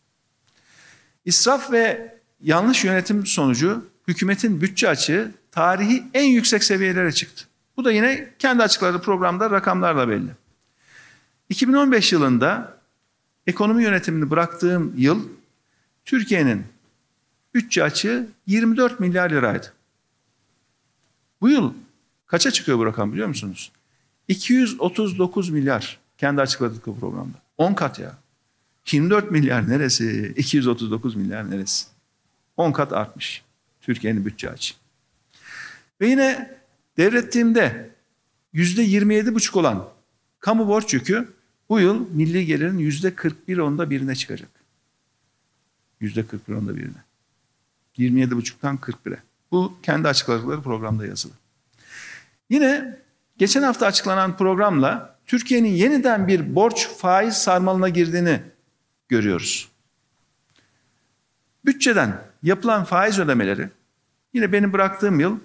İsraf 1.24 1.72
ve 1.72 2.14
yanlış 2.42 2.84
yönetim 2.84 3.26
sonucu 3.26 3.86
hükümetin 4.08 4.60
bütçe 4.60 4.88
açığı 4.88 5.32
tarihi 5.50 6.04
en 6.14 6.24
yüksek 6.24 6.64
seviyelere 6.64 7.12
çıktı. 7.12 7.44
Bu 7.76 7.84
da 7.84 7.92
yine 7.92 8.34
kendi 8.38 8.62
açıkladığı 8.62 9.02
programda 9.02 9.50
rakamlarla 9.50 10.08
belli. 10.08 10.30
2015 11.48 12.12
yılında 12.12 12.78
ekonomi 13.46 13.82
yönetimini 13.82 14.30
bıraktığım 14.30 14.94
yıl 14.96 15.28
Türkiye'nin 16.04 16.64
bütçe 17.54 17.84
açığı 17.84 18.28
24 18.46 19.00
milyar 19.00 19.30
liraydı. 19.30 19.72
Bu 21.40 21.48
yıl 21.48 21.74
kaça 22.26 22.50
çıkıyor 22.50 22.78
bu 22.78 22.86
rakam 22.86 23.12
biliyor 23.12 23.28
musunuz? 23.28 23.72
239 24.28 25.50
milyar 25.50 25.98
kendi 26.18 26.40
açıkladığı 26.40 26.80
programda. 26.80 27.38
10 27.58 27.74
kat 27.74 27.98
ya. 27.98 28.18
24 28.92 29.30
milyar 29.30 29.68
neresi? 29.68 30.34
239 30.36 31.14
milyar 31.14 31.50
neresi? 31.50 31.86
10 32.56 32.72
kat 32.72 32.92
artmış 32.92 33.42
Türkiye'nin 33.80 34.24
bütçe 34.24 34.50
açığı. 34.50 34.74
Ve 36.00 36.08
yine 36.08 36.54
Devrettiğimde 36.96 37.90
yüzde 38.52 38.82
27 38.82 39.34
buçuk 39.34 39.56
olan 39.56 39.88
kamu 40.40 40.68
borç 40.68 40.94
yükü 40.94 41.28
bu 41.68 41.80
yıl 41.80 42.06
milli 42.10 42.46
gelirin 42.46 42.78
yüzde 42.78 43.14
41 43.14 43.58
onda 43.58 43.90
birine 43.90 44.14
çıkacak. 44.14 44.50
Yüzde 46.00 46.26
41 46.26 46.54
onda 46.54 46.76
birine. 46.76 47.04
27 47.96 48.36
buçuktan 48.36 48.76
41'e. 48.76 49.18
Bu 49.50 49.78
kendi 49.82 50.08
açıkladıkları 50.08 50.62
programda 50.62 51.06
yazılı. 51.06 51.32
Yine 52.50 52.98
geçen 53.38 53.62
hafta 53.62 53.86
açıklanan 53.86 54.36
programla 54.36 55.18
Türkiye'nin 55.26 55.68
yeniden 55.68 56.28
bir 56.28 56.54
borç 56.54 56.88
faiz 56.88 57.34
sarmalına 57.34 57.88
girdiğini 57.88 58.40
görüyoruz. 59.08 59.68
Bütçeden 61.64 62.22
yapılan 62.42 62.84
faiz 62.84 63.18
ödemeleri 63.18 63.68
yine 64.34 64.52
benim 64.52 64.72
bıraktığım 64.72 65.20
yıl 65.20 65.38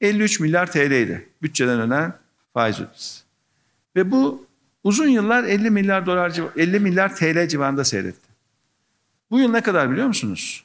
53 0.00 0.40
milyar 0.40 0.72
TL'ydi. 0.72 1.28
Bütçeden 1.42 1.80
ödenen 1.80 2.14
faiz 2.54 2.80
ödemesi. 2.80 3.22
Ve 3.96 4.10
bu 4.10 4.46
uzun 4.84 5.08
yıllar 5.08 5.44
50 5.44 5.70
milyar 5.70 6.06
dolar 6.06 6.40
50 6.56 6.80
milyar 6.80 7.16
TL 7.16 7.48
civarında 7.48 7.84
seyretti. 7.84 8.28
Bu 9.30 9.40
yıl 9.40 9.50
ne 9.50 9.60
kadar 9.60 9.90
biliyor 9.90 10.06
musunuz? 10.06 10.64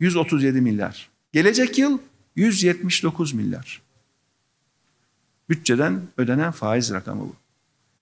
137 0.00 0.60
milyar. 0.60 1.08
Gelecek 1.32 1.78
yıl 1.78 1.98
179 2.36 3.32
milyar. 3.32 3.82
Bütçeden 5.48 6.02
ödenen 6.16 6.50
faiz 6.50 6.92
rakamı 6.92 7.20
bu. 7.20 7.36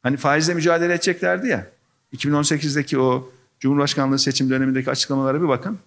Hani 0.02 0.16
faizle 0.16 0.54
mücadele 0.54 0.94
edeceklerdi 0.94 1.48
ya. 1.48 1.66
2018'deki 2.12 2.98
o 2.98 3.32
Cumhurbaşkanlığı 3.60 4.18
seçim 4.18 4.50
dönemindeki 4.50 4.90
açıklamalara 4.90 5.42
bir 5.42 5.48
bakın. 5.48 5.78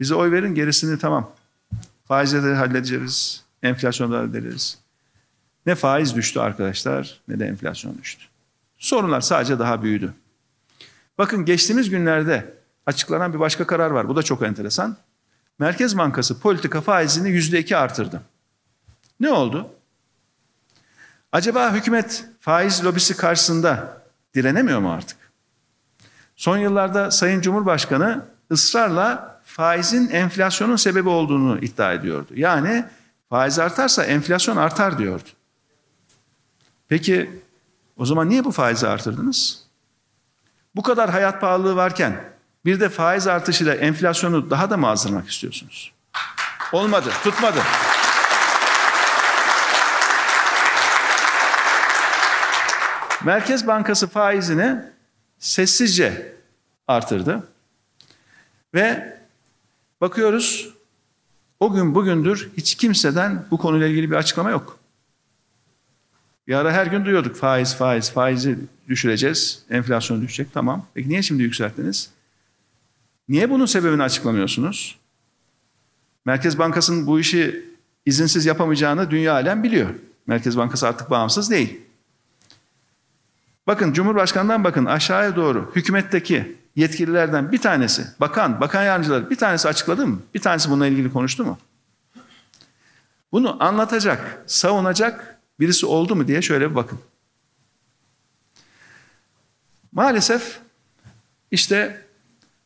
Bize 0.00 0.14
oy 0.14 0.32
verin 0.32 0.54
gerisini 0.54 0.98
tamam. 0.98 1.30
Faizle 2.04 2.42
de 2.42 2.54
halledeceğiz. 2.54 3.43
Enflasyonda 3.64 4.18
hallederiz. 4.18 4.78
Ne 5.66 5.74
faiz 5.74 6.14
düştü 6.14 6.40
arkadaşlar 6.40 7.20
ne 7.28 7.38
de 7.38 7.46
enflasyon 7.46 7.98
düştü. 7.98 8.24
Sorunlar 8.78 9.20
sadece 9.20 9.58
daha 9.58 9.82
büyüdü. 9.82 10.14
Bakın 11.18 11.44
geçtiğimiz 11.44 11.90
günlerde 11.90 12.54
açıklanan 12.86 13.34
bir 13.34 13.40
başka 13.40 13.66
karar 13.66 13.90
var. 13.90 14.08
Bu 14.08 14.16
da 14.16 14.22
çok 14.22 14.42
enteresan. 14.42 14.96
Merkez 15.58 15.98
Bankası 15.98 16.40
politika 16.40 16.80
faizini 16.80 17.30
yüzde 17.30 17.58
iki 17.58 17.76
artırdı. 17.76 18.22
Ne 19.20 19.30
oldu? 19.30 19.68
Acaba 21.32 21.74
hükümet 21.74 22.24
faiz 22.40 22.84
lobisi 22.84 23.16
karşısında 23.16 24.02
direnemiyor 24.34 24.80
mu 24.80 24.92
artık? 24.92 25.16
Son 26.36 26.58
yıllarda 26.58 27.10
Sayın 27.10 27.40
Cumhurbaşkanı 27.40 28.24
ısrarla 28.52 29.40
faizin 29.44 30.08
enflasyonun 30.08 30.76
sebebi 30.76 31.08
olduğunu 31.08 31.58
iddia 31.58 31.92
ediyordu. 31.92 32.32
Yani 32.34 32.84
faiz 33.34 33.58
artarsa 33.58 34.04
enflasyon 34.04 34.56
artar 34.56 34.98
diyordu. 34.98 35.28
Peki 36.88 37.42
o 37.96 38.06
zaman 38.06 38.28
niye 38.28 38.44
bu 38.44 38.52
faizi 38.52 38.88
artırdınız? 38.88 39.64
Bu 40.76 40.82
kadar 40.82 41.10
hayat 41.10 41.40
pahalılığı 41.40 41.76
varken 41.76 42.24
bir 42.64 42.80
de 42.80 42.88
faiz 42.88 43.26
artışıyla 43.26 43.74
enflasyonu 43.74 44.50
daha 44.50 44.70
da 44.70 44.76
mı 44.76 44.88
azdırmak 44.88 45.28
istiyorsunuz? 45.28 45.92
Olmadı, 46.72 47.10
tutmadı. 47.24 47.58
Merkez 53.24 53.66
Bankası 53.66 54.08
faizini 54.08 54.76
sessizce 55.38 56.36
artırdı. 56.88 57.48
Ve 58.74 59.18
bakıyoruz 60.00 60.73
o 61.60 61.72
gün 61.72 61.94
bugündür 61.94 62.50
hiç 62.56 62.74
kimseden 62.74 63.46
bu 63.50 63.58
konuyla 63.58 63.86
ilgili 63.86 64.10
bir 64.10 64.16
açıklama 64.16 64.50
yok. 64.50 64.78
Bir 66.48 66.54
ara 66.54 66.72
her 66.72 66.86
gün 66.86 67.04
duyuyorduk 67.04 67.36
faiz, 67.36 67.76
faiz, 67.76 68.10
faizi 68.10 68.58
düşüreceğiz, 68.88 69.64
enflasyon 69.70 70.22
düşecek 70.22 70.54
tamam. 70.54 70.86
Peki 70.94 71.08
niye 71.08 71.22
şimdi 71.22 71.42
yükselttiniz? 71.42 72.10
Niye 73.28 73.50
bunun 73.50 73.66
sebebini 73.66 74.02
açıklamıyorsunuz? 74.02 74.98
Merkez 76.24 76.58
Bankası'nın 76.58 77.06
bu 77.06 77.20
işi 77.20 77.64
izinsiz 78.06 78.46
yapamayacağını 78.46 79.10
dünya 79.10 79.32
alem 79.32 79.62
biliyor. 79.62 79.90
Merkez 80.26 80.56
Bankası 80.56 80.88
artık 80.88 81.10
bağımsız 81.10 81.50
değil. 81.50 81.80
Bakın 83.66 83.92
Cumhurbaşkanı'ndan 83.92 84.64
bakın 84.64 84.84
aşağıya 84.84 85.36
doğru 85.36 85.72
hükümetteki 85.76 86.56
yetkililerden 86.76 87.52
bir 87.52 87.58
tanesi, 87.60 88.06
bakan, 88.20 88.60
bakan 88.60 88.82
yardımcıları 88.82 89.30
bir 89.30 89.36
tanesi 89.36 89.68
açıkladı 89.68 90.06
mı? 90.06 90.18
Bir 90.34 90.40
tanesi 90.40 90.70
bununla 90.70 90.86
ilgili 90.86 91.12
konuştu 91.12 91.44
mu? 91.44 91.58
Bunu 93.32 93.64
anlatacak, 93.64 94.44
savunacak 94.46 95.38
birisi 95.60 95.86
oldu 95.86 96.16
mu 96.16 96.28
diye 96.28 96.42
şöyle 96.42 96.70
bir 96.70 96.74
bakın. 96.74 96.98
Maalesef 99.92 100.60
işte 101.50 102.06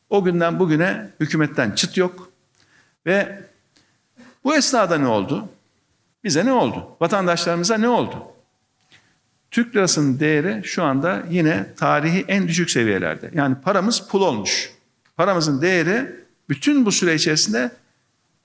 o 0.09 0.23
günden 0.23 0.59
bugüne 0.59 1.09
hükümetten 1.19 1.71
çıt 1.71 1.97
yok 1.97 2.31
ve 3.05 3.43
bu 4.43 4.55
esnada 4.55 4.97
ne 4.97 5.07
oldu? 5.07 5.49
Bize 6.23 6.45
ne 6.45 6.51
oldu? 6.51 6.97
Vatandaşlarımıza 7.01 7.77
ne 7.77 7.87
oldu? 7.89 8.28
Türk 9.51 9.75
lirasının 9.75 10.19
değeri 10.19 10.61
şu 10.63 10.83
anda 10.83 11.23
yine 11.29 11.73
tarihi 11.77 12.25
en 12.27 12.47
düşük 12.47 12.71
seviyelerde. 12.71 13.31
Yani 13.33 13.55
paramız 13.63 14.07
pul 14.07 14.21
olmuş. 14.21 14.71
Paramızın 15.17 15.61
değeri 15.61 16.15
bütün 16.49 16.85
bu 16.85 16.91
süre 16.91 17.15
içerisinde 17.15 17.71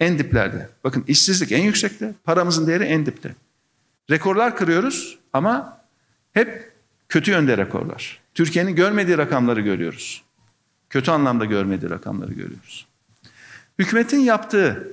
en 0.01 0.19
diplerde. 0.19 0.69
Bakın 0.85 1.05
işsizlik 1.09 1.53
en 1.53 1.63
yüksekte, 1.63 2.15
paramızın 2.25 2.67
değeri 2.67 2.85
en 2.85 3.07
dipte. 3.07 3.35
Rekorlar 4.11 4.57
kırıyoruz 4.57 5.19
ama 5.33 5.81
hep 6.33 6.73
kötü 7.09 7.31
yönde 7.31 7.57
rekorlar. 7.57 8.21
Türkiye'nin 8.35 8.75
görmediği 8.75 9.19
rakamları 9.19 9.61
görüyoruz. 9.61 10.25
Kötü 10.91 11.11
anlamda 11.11 11.45
görmediği 11.45 11.91
rakamları 11.91 12.33
görüyoruz. 12.33 12.87
Hükümetin 13.79 14.19
yaptığı 14.19 14.93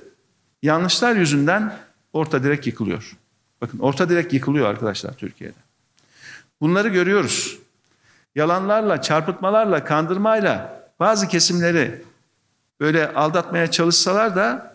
yanlışlar 0.62 1.16
yüzünden 1.16 1.76
orta 2.12 2.42
direk 2.44 2.66
yıkılıyor. 2.66 3.16
Bakın 3.60 3.78
orta 3.78 4.08
direk 4.08 4.32
yıkılıyor 4.32 4.66
arkadaşlar 4.66 5.12
Türkiye'de. 5.12 5.71
Bunları 6.62 6.88
görüyoruz. 6.88 7.58
Yalanlarla, 8.34 9.02
çarpıtmalarla, 9.02 9.84
kandırmayla 9.84 10.82
bazı 11.00 11.28
kesimleri 11.28 12.04
böyle 12.80 13.12
aldatmaya 13.12 13.70
çalışsalar 13.70 14.36
da 14.36 14.72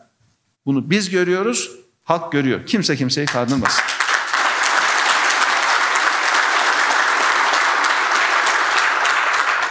bunu 0.65 0.89
biz 0.89 1.09
görüyoruz, 1.09 1.71
halk 2.03 2.31
görüyor. 2.31 2.65
Kimse 2.65 2.95
kimseyi 2.95 3.27
kandırmasın. 3.27 3.83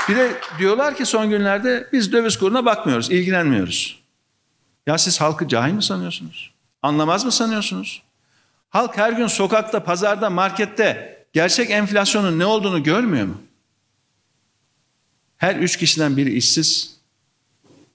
Bir 0.08 0.16
de 0.16 0.32
diyorlar 0.58 0.96
ki 0.96 1.06
son 1.06 1.30
günlerde 1.30 1.88
biz 1.92 2.12
döviz 2.12 2.38
kuruna 2.38 2.64
bakmıyoruz, 2.64 3.10
ilgilenmiyoruz. 3.10 4.02
Ya 4.86 4.98
siz 4.98 5.20
halkı 5.20 5.48
cahil 5.48 5.72
mi 5.72 5.82
sanıyorsunuz? 5.82 6.54
Anlamaz 6.82 7.24
mı 7.24 7.32
sanıyorsunuz? 7.32 8.02
Halk 8.70 8.96
her 8.96 9.12
gün 9.12 9.26
sokakta, 9.26 9.84
pazarda, 9.84 10.30
markette 10.30 11.15
gerçek 11.36 11.70
enflasyonun 11.70 12.38
ne 12.38 12.46
olduğunu 12.46 12.82
görmüyor 12.82 13.26
mu? 13.26 13.42
Her 15.36 15.56
üç 15.56 15.76
kişiden 15.76 16.16
biri 16.16 16.32
işsiz. 16.32 16.96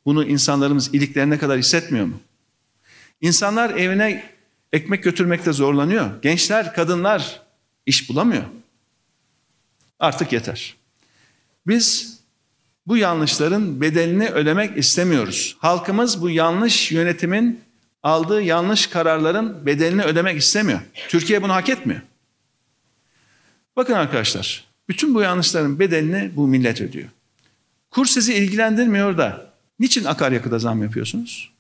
Bunu 0.06 0.26
insanlarımız 0.26 0.94
iliklerine 0.94 1.38
kadar 1.38 1.58
hissetmiyor 1.58 2.06
mu? 2.06 2.20
İnsanlar 3.22 3.70
evine 3.70 4.24
ekmek 4.74 5.04
götürmekte 5.04 5.54
zorlanıyor. 5.54 6.22
Gençler, 6.22 6.74
kadınlar 6.74 7.42
iş 7.86 8.10
bulamıyor. 8.10 8.44
Artık 10.00 10.34
yeter. 10.34 10.76
Biz 11.68 12.18
bu 12.88 12.98
yanlışların 12.98 13.82
bedelini 13.82 14.30
ödemek 14.30 14.78
istemiyoruz. 14.78 15.58
Halkımız 15.60 16.22
bu 16.22 16.30
yanlış 16.30 16.92
yönetimin 16.92 17.62
aldığı 18.04 18.42
yanlış 18.42 18.88
kararların 18.88 19.66
bedelini 19.66 20.04
ödemek 20.04 20.38
istemiyor. 20.38 20.80
Türkiye 21.10 21.44
bunu 21.44 21.54
hak 21.54 21.70
etmiyor. 21.70 22.02
Bakın 23.82 23.94
arkadaşlar, 23.94 24.63
bütün 24.89 25.15
bu 25.15 25.22
yanlışların 25.22 25.80
bedelini 25.80 26.32
bu 26.36 26.48
millet 26.48 26.82
ödüyor. 26.82 27.08
Kur 27.91 28.06
sizi 28.06 28.34
ilgilendirmiyor 28.34 29.17
da 29.17 29.54
niçin 29.80 30.06
akaryakıda 30.06 30.60
zam 30.60 30.84
yapıyorsunuz? 30.84 31.52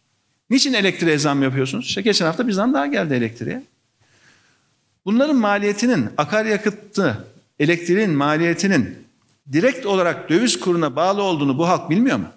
Niçin 0.49 0.73
elektriğe 0.73 1.17
zam 1.17 1.43
yapıyorsunuz? 1.43 1.85
İşte 1.85 2.01
geçen 2.01 2.25
hafta 2.25 2.47
bir 2.47 2.51
zam 2.51 2.73
daha 2.73 2.87
geldi 2.87 3.13
elektriğe. 3.13 3.63
Bunların 5.05 5.35
maliyetinin, 5.35 6.09
akaryakıtı, 6.17 7.27
elektriğin 7.59 8.11
maliyetinin 8.11 8.97
direkt 9.51 9.85
olarak 9.85 10.29
döviz 10.29 10.59
kuruna 10.59 10.95
bağlı 10.95 11.21
olduğunu 11.21 11.57
bu 11.57 11.67
halk 11.67 11.89
bilmiyor 11.89 12.17
mu? 12.17 12.27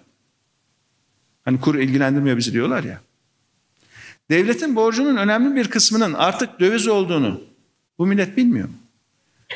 Hani 1.43 1.59
kur 1.59 1.75
ilgilendirmiyor 1.75 2.37
bizi 2.37 2.53
diyorlar 2.53 2.83
ya. 2.83 3.01
Devletin 4.29 4.75
borcunun 4.75 5.17
önemli 5.17 5.55
bir 5.55 5.67
kısmının 5.67 6.13
artık 6.13 6.59
döviz 6.59 6.87
olduğunu 6.87 7.41
bu 7.99 8.05
millet 8.05 8.37
bilmiyor 8.37 8.67
mu? 8.67 8.75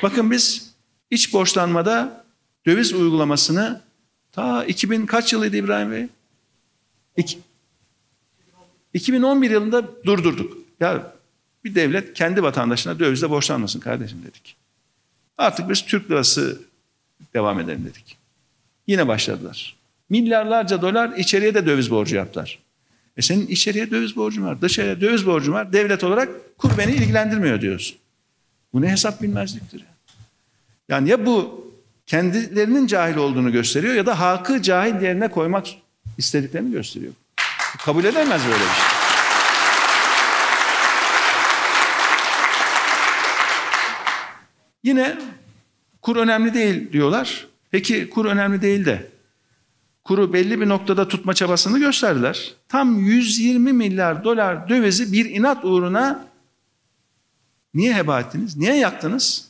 Bakın 0.03 0.31
biz 0.31 0.73
iç 1.11 1.33
borçlanmada 1.33 2.25
döviz 2.65 2.93
uygulamasını 2.93 3.81
ta 4.31 4.65
2000 4.65 5.05
kaç 5.05 5.33
yılıydı 5.33 5.55
İbrahim 5.57 5.91
Bey? 5.91 6.07
İki, 7.17 7.39
2011 8.93 9.51
yılında 9.51 10.03
durdurduk. 10.03 10.57
Ya 10.79 11.13
bir 11.63 11.75
devlet 11.75 12.13
kendi 12.13 12.43
vatandaşına 12.43 12.99
dövizle 12.99 13.29
borçlanmasın 13.29 13.79
kardeşim 13.79 14.21
dedik. 14.23 14.55
Artık 15.37 15.69
biz 15.69 15.85
Türk 15.85 16.11
lirası 16.11 16.61
devam 17.33 17.59
edelim 17.59 17.85
dedik. 17.85 18.17
Yine 18.87 19.07
başladılar. 19.07 19.75
Milyarlarca 20.09 20.81
dolar 20.81 21.17
içeriye 21.17 21.53
de 21.53 21.65
döviz 21.65 21.91
borcu 21.91 22.15
yaptılar. 22.15 22.59
E 23.17 23.21
senin 23.21 23.47
içeriye 23.47 23.91
döviz 23.91 24.15
borcun 24.15 24.45
var, 24.45 24.61
dışarıya 24.61 25.01
döviz 25.01 25.25
borcun 25.25 25.53
var. 25.53 25.73
Devlet 25.73 26.03
olarak 26.03 26.57
kur 26.57 26.77
beni 26.77 26.91
ilgilendirmiyor 26.91 27.61
diyorsun. 27.61 27.97
Bu 28.73 28.81
ne 28.81 28.91
hesap 28.91 29.21
bilmezliktir 29.21 29.79
ya. 29.79 29.85
Yani 30.89 31.09
ya 31.09 31.25
bu 31.25 31.67
kendilerinin 32.05 32.87
cahil 32.87 33.15
olduğunu 33.15 33.51
gösteriyor 33.51 33.93
ya 33.93 34.05
da 34.05 34.19
halkı 34.19 34.61
cahil 34.61 35.01
yerine 35.01 35.27
koymak 35.27 35.67
istediklerini 36.17 36.71
gösteriyor. 36.71 37.13
Kabul 37.85 38.03
edemez 38.03 38.41
böyle 38.45 38.59
bir 38.59 38.65
şey. 38.65 38.99
Yine 44.83 45.17
kur 46.01 46.15
önemli 46.15 46.53
değil 46.53 46.91
diyorlar. 46.91 47.47
Peki 47.71 48.09
kur 48.09 48.25
önemli 48.25 48.61
değil 48.61 48.85
de 48.85 49.09
kuru 50.03 50.33
belli 50.33 50.61
bir 50.61 50.69
noktada 50.69 51.07
tutma 51.07 51.33
çabasını 51.33 51.79
gösterdiler. 51.79 52.53
Tam 52.67 52.99
120 52.99 53.73
milyar 53.73 54.23
dolar 54.23 54.69
dövizi 54.69 55.13
bir 55.13 55.25
inat 55.25 55.65
uğruna 55.65 56.28
niye 57.73 57.95
heba 57.95 58.19
ettiniz? 58.19 58.57
Niye 58.57 58.75
yaktınız? 58.75 59.47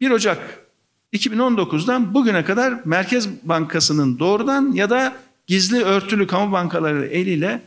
1 0.00 0.10
Ocak 0.10 0.66
2019'dan 1.12 2.14
bugüne 2.14 2.44
kadar 2.44 2.80
Merkez 2.84 3.28
Bankası'nın 3.42 4.18
doğrudan 4.18 4.72
ya 4.72 4.90
da 4.90 5.16
gizli 5.46 5.84
örtülü 5.84 6.26
kamu 6.26 6.52
bankaları 6.52 7.06
eliyle 7.06 7.62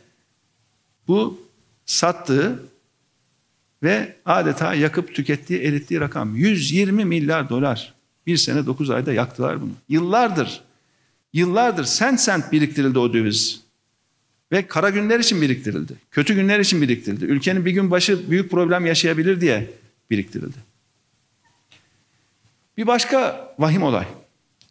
bu 1.07 1.39
sattığı 1.85 2.63
ve 3.83 4.15
adeta 4.25 4.73
yakıp 4.73 5.15
tükettiği, 5.15 5.59
erittiği 5.59 5.99
rakam 5.99 6.35
120 6.35 7.05
milyar 7.05 7.49
dolar. 7.49 7.93
Bir 8.27 8.37
sene 8.37 8.65
9 8.65 8.89
ayda 8.89 9.13
yaktılar 9.13 9.61
bunu. 9.61 9.71
Yıllardır, 9.89 10.61
yıllardır 11.33 11.83
sent 11.83 12.19
sent 12.19 12.51
biriktirildi 12.51 12.99
o 12.99 13.13
döviz. 13.13 13.61
Ve 14.51 14.67
kara 14.67 14.89
günler 14.89 15.19
için 15.19 15.41
biriktirildi. 15.41 15.93
Kötü 16.11 16.35
günler 16.35 16.59
için 16.59 16.81
biriktirildi. 16.81 17.25
Ülkenin 17.25 17.65
bir 17.65 17.71
gün 17.71 17.91
başı 17.91 18.31
büyük 18.31 18.51
problem 18.51 18.85
yaşayabilir 18.85 19.41
diye 19.41 19.69
biriktirildi. 20.09 20.57
Bir 22.77 22.87
başka 22.87 23.53
vahim 23.59 23.83
olay. 23.83 24.05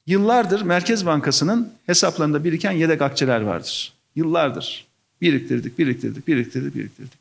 Yıllardır 0.06 0.62
Merkez 0.62 1.06
Bankası'nın 1.06 1.72
hesaplarında 1.86 2.44
biriken 2.44 2.72
yedek 2.72 3.02
akçeler 3.02 3.40
vardır. 3.40 3.92
Yıllardır 4.16 4.86
biriktirdik, 5.20 5.78
biriktirdik, 5.78 6.28
biriktirdik, 6.28 6.74
biriktirdik. 6.74 7.18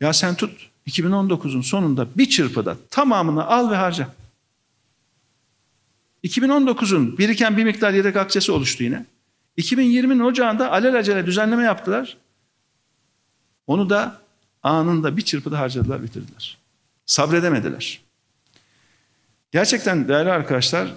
Ya 0.00 0.12
sen 0.12 0.34
tut 0.34 0.70
2019'un 0.86 1.60
sonunda 1.60 2.06
bir 2.16 2.28
çırpıda 2.28 2.76
tamamını 2.90 3.46
al 3.46 3.70
ve 3.70 3.76
harca. 3.76 4.08
2019'un 6.24 7.18
biriken 7.18 7.56
bir 7.56 7.64
miktar 7.64 7.92
yedek 7.92 8.16
akçesi 8.16 8.52
oluştu 8.52 8.84
yine. 8.84 9.04
2020'nin 9.58 10.20
ocağında 10.20 10.72
alelacele 10.72 11.26
düzenleme 11.26 11.62
yaptılar. 11.62 12.16
Onu 13.66 13.90
da 13.90 14.20
anında 14.62 15.16
bir 15.16 15.22
çırpıda 15.22 15.58
harcadılar, 15.58 16.02
bitirdiler. 16.02 16.58
Sabredemediler. 17.06 18.00
Gerçekten 19.52 20.08
değerli 20.08 20.32
arkadaşlar 20.32 20.94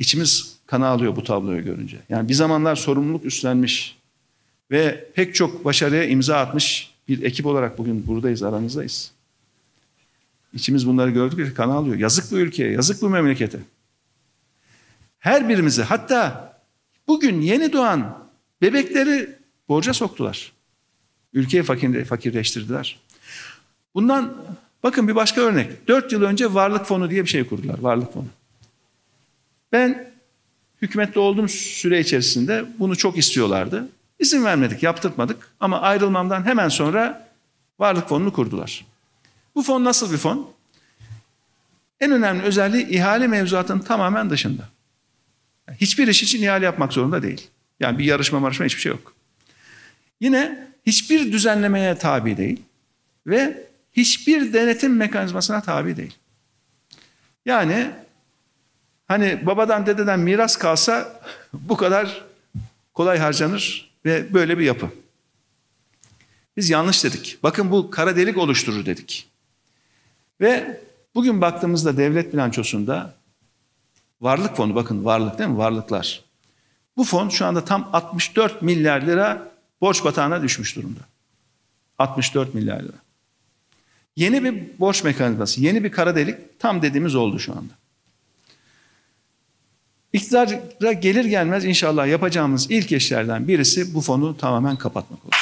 içimiz 0.00 0.58
kana 0.66 0.88
alıyor 0.88 1.16
bu 1.16 1.24
tabloyu 1.24 1.64
görünce. 1.64 1.98
Yani 2.08 2.28
bir 2.28 2.34
zamanlar 2.34 2.76
sorumluluk 2.76 3.24
üstlenmiş 3.24 3.96
ve 4.70 5.08
pek 5.14 5.34
çok 5.34 5.64
başarıya 5.64 6.04
imza 6.04 6.36
atmış 6.36 6.92
bir 7.08 7.22
ekip 7.22 7.46
olarak 7.46 7.78
bugün 7.78 8.06
buradayız, 8.06 8.42
aranızdayız. 8.42 9.12
İçimiz 10.54 10.86
bunları 10.86 11.10
gördükçe 11.10 11.54
kana 11.54 11.74
alıyor. 11.74 11.96
Yazık 11.96 12.32
bu 12.32 12.38
ülkeye, 12.38 12.72
yazık 12.72 13.02
bu 13.02 13.08
memlekete. 13.08 13.58
Her 15.18 15.48
birimizi 15.48 15.82
hatta 15.82 16.51
bugün 17.08 17.40
yeni 17.40 17.72
doğan 17.72 18.18
bebekleri 18.62 19.30
borca 19.68 19.94
soktular. 19.94 20.52
Ülkeyi 21.32 21.62
fakir, 21.62 22.04
fakirleştirdiler. 22.04 22.98
Bundan 23.94 24.36
bakın 24.82 25.08
bir 25.08 25.14
başka 25.14 25.40
örnek. 25.40 25.88
Dört 25.88 26.12
yıl 26.12 26.22
önce 26.22 26.54
varlık 26.54 26.86
fonu 26.86 27.10
diye 27.10 27.24
bir 27.24 27.28
şey 27.28 27.44
kurdular. 27.44 27.78
Varlık 27.78 28.12
fonu. 28.12 28.26
Ben 29.72 30.12
hükümette 30.82 31.20
olduğum 31.20 31.48
süre 31.48 32.00
içerisinde 32.00 32.64
bunu 32.78 32.96
çok 32.96 33.18
istiyorlardı. 33.18 33.88
İzin 34.18 34.44
vermedik, 34.44 34.82
yaptırtmadık 34.82 35.52
ama 35.60 35.80
ayrılmamdan 35.80 36.46
hemen 36.46 36.68
sonra 36.68 37.28
varlık 37.78 38.08
fonunu 38.08 38.32
kurdular. 38.32 38.84
Bu 39.54 39.62
fon 39.62 39.84
nasıl 39.84 40.12
bir 40.12 40.18
fon? 40.18 40.50
En 42.00 42.12
önemli 42.12 42.42
özelliği 42.42 42.86
ihale 42.86 43.26
mevzuatının 43.26 43.80
tamamen 43.80 44.30
dışında. 44.30 44.68
Hiçbir 45.80 46.08
iş 46.08 46.22
için 46.22 46.42
ihale 46.42 46.64
yapmak 46.64 46.92
zorunda 46.92 47.22
değil. 47.22 47.48
Yani 47.80 47.98
bir 47.98 48.04
yarışma 48.04 48.40
marışma 48.40 48.66
hiçbir 48.66 48.80
şey 48.80 48.92
yok. 48.92 49.14
Yine 50.20 50.68
hiçbir 50.86 51.32
düzenlemeye 51.32 51.98
tabi 51.98 52.36
değil 52.36 52.62
ve 53.26 53.66
hiçbir 53.92 54.52
denetim 54.52 54.96
mekanizmasına 54.96 55.62
tabi 55.62 55.96
değil. 55.96 56.14
Yani 57.46 57.90
hani 59.08 59.46
babadan 59.46 59.86
dededen 59.86 60.20
miras 60.20 60.56
kalsa 60.56 61.20
bu 61.52 61.76
kadar 61.76 62.24
kolay 62.94 63.18
harcanır 63.18 63.92
ve 64.04 64.34
böyle 64.34 64.58
bir 64.58 64.64
yapı. 64.64 64.88
Biz 66.56 66.70
yanlış 66.70 67.04
dedik. 67.04 67.38
Bakın 67.42 67.70
bu 67.70 67.90
kara 67.90 68.16
delik 68.16 68.38
oluşturur 68.38 68.86
dedik. 68.86 69.28
Ve 70.40 70.80
bugün 71.14 71.40
baktığımızda 71.40 71.96
devlet 71.96 72.32
bilançosunda 72.32 73.14
varlık 74.22 74.56
fonu 74.56 74.74
bakın 74.74 75.04
varlık 75.04 75.38
değil 75.38 75.50
mi? 75.50 75.58
Varlıklar. 75.58 76.24
Bu 76.96 77.04
fon 77.04 77.28
şu 77.28 77.46
anda 77.46 77.64
tam 77.64 77.90
64 77.92 78.62
milyar 78.62 79.00
lira 79.00 79.48
borç 79.80 80.04
batağına 80.04 80.42
düşmüş 80.42 80.76
durumda. 80.76 81.00
64 81.98 82.54
milyar 82.54 82.82
lira. 82.82 82.96
Yeni 84.16 84.44
bir 84.44 84.78
borç 84.80 85.04
mekanizması, 85.04 85.60
yeni 85.60 85.84
bir 85.84 85.92
kara 85.92 86.16
delik 86.16 86.58
tam 86.58 86.82
dediğimiz 86.82 87.14
oldu 87.14 87.38
şu 87.38 87.52
anda. 87.52 87.72
İktidara 90.12 90.92
gelir 90.92 91.24
gelmez 91.24 91.64
inşallah 91.64 92.06
yapacağımız 92.06 92.70
ilk 92.70 92.92
işlerden 92.92 93.48
birisi 93.48 93.94
bu 93.94 94.00
fonu 94.00 94.36
tamamen 94.36 94.76
kapatmak 94.76 95.24
olacak. 95.24 95.41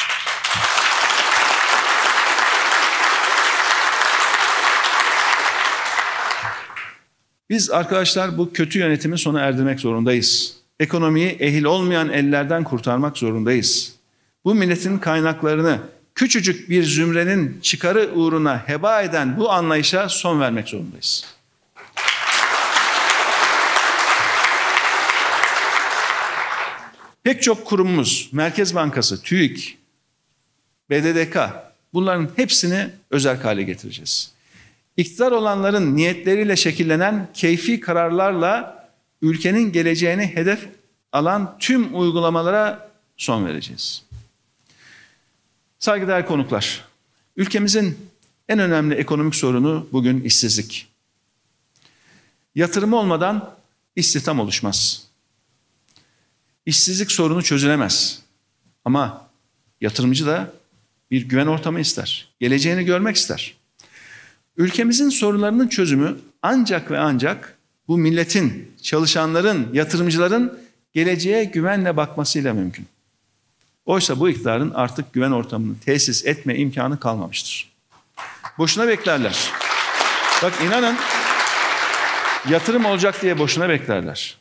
Biz 7.50 7.70
arkadaşlar 7.70 8.38
bu 8.38 8.52
kötü 8.52 8.78
yönetimi 8.78 9.18
sona 9.18 9.40
erdirmek 9.40 9.80
zorundayız. 9.80 10.56
Ekonomiyi 10.80 11.28
ehil 11.28 11.64
olmayan 11.64 12.08
ellerden 12.08 12.64
kurtarmak 12.64 13.18
zorundayız. 13.18 13.94
Bu 14.44 14.54
milletin 14.54 14.98
kaynaklarını 14.98 15.78
küçücük 16.14 16.70
bir 16.70 16.84
zümrenin 16.84 17.60
çıkarı 17.62 18.10
uğruna 18.14 18.68
heba 18.68 19.02
eden 19.02 19.36
bu 19.36 19.50
anlayışa 19.50 20.08
son 20.08 20.40
vermek 20.40 20.68
zorundayız. 20.68 21.26
Pek 27.22 27.42
çok 27.42 27.64
kurumumuz, 27.64 28.28
Merkez 28.32 28.74
Bankası, 28.74 29.22
TÜİK, 29.22 29.78
BDDK 30.90 31.38
bunların 31.94 32.28
hepsini 32.36 32.90
özel 33.10 33.42
hale 33.42 33.62
getireceğiz. 33.62 34.39
İktidar 35.00 35.32
olanların 35.32 35.96
niyetleriyle 35.96 36.56
şekillenen 36.56 37.28
keyfi 37.34 37.80
kararlarla 37.80 38.88
ülkenin 39.22 39.72
geleceğini 39.72 40.26
hedef 40.26 40.68
alan 41.12 41.56
tüm 41.58 42.00
uygulamalara 42.00 42.90
son 43.16 43.46
vereceğiz. 43.46 44.02
Saygıdeğer 45.78 46.26
konuklar, 46.26 46.84
ülkemizin 47.36 48.10
en 48.48 48.58
önemli 48.58 48.94
ekonomik 48.94 49.34
sorunu 49.34 49.88
bugün 49.92 50.20
işsizlik. 50.20 50.88
Yatırım 52.54 52.92
olmadan 52.92 53.54
istihdam 53.96 54.40
oluşmaz. 54.40 55.06
İşsizlik 56.66 57.12
sorunu 57.12 57.42
çözülemez. 57.42 58.22
Ama 58.84 59.28
yatırımcı 59.80 60.26
da 60.26 60.52
bir 61.10 61.28
güven 61.28 61.46
ortamı 61.46 61.80
ister. 61.80 62.28
Geleceğini 62.40 62.84
görmek 62.84 63.16
ister. 63.16 63.59
Ülkemizin 64.60 65.08
sorunlarının 65.08 65.68
çözümü 65.68 66.16
ancak 66.42 66.90
ve 66.90 66.98
ancak 66.98 67.58
bu 67.88 67.98
milletin, 67.98 68.72
çalışanların, 68.82 69.68
yatırımcıların 69.72 70.58
geleceğe 70.92 71.44
güvenle 71.44 71.96
bakmasıyla 71.96 72.54
mümkün. 72.54 72.86
Oysa 73.86 74.20
bu 74.20 74.28
iktidarın 74.28 74.70
artık 74.70 75.12
güven 75.12 75.30
ortamını 75.30 75.78
tesis 75.84 76.26
etme 76.26 76.56
imkanı 76.56 77.00
kalmamıştır. 77.00 77.72
Boşuna 78.58 78.88
beklerler. 78.88 79.50
Bak 80.42 80.52
inanın 80.66 80.96
yatırım 82.48 82.84
olacak 82.84 83.22
diye 83.22 83.38
boşuna 83.38 83.68
beklerler. 83.68 84.38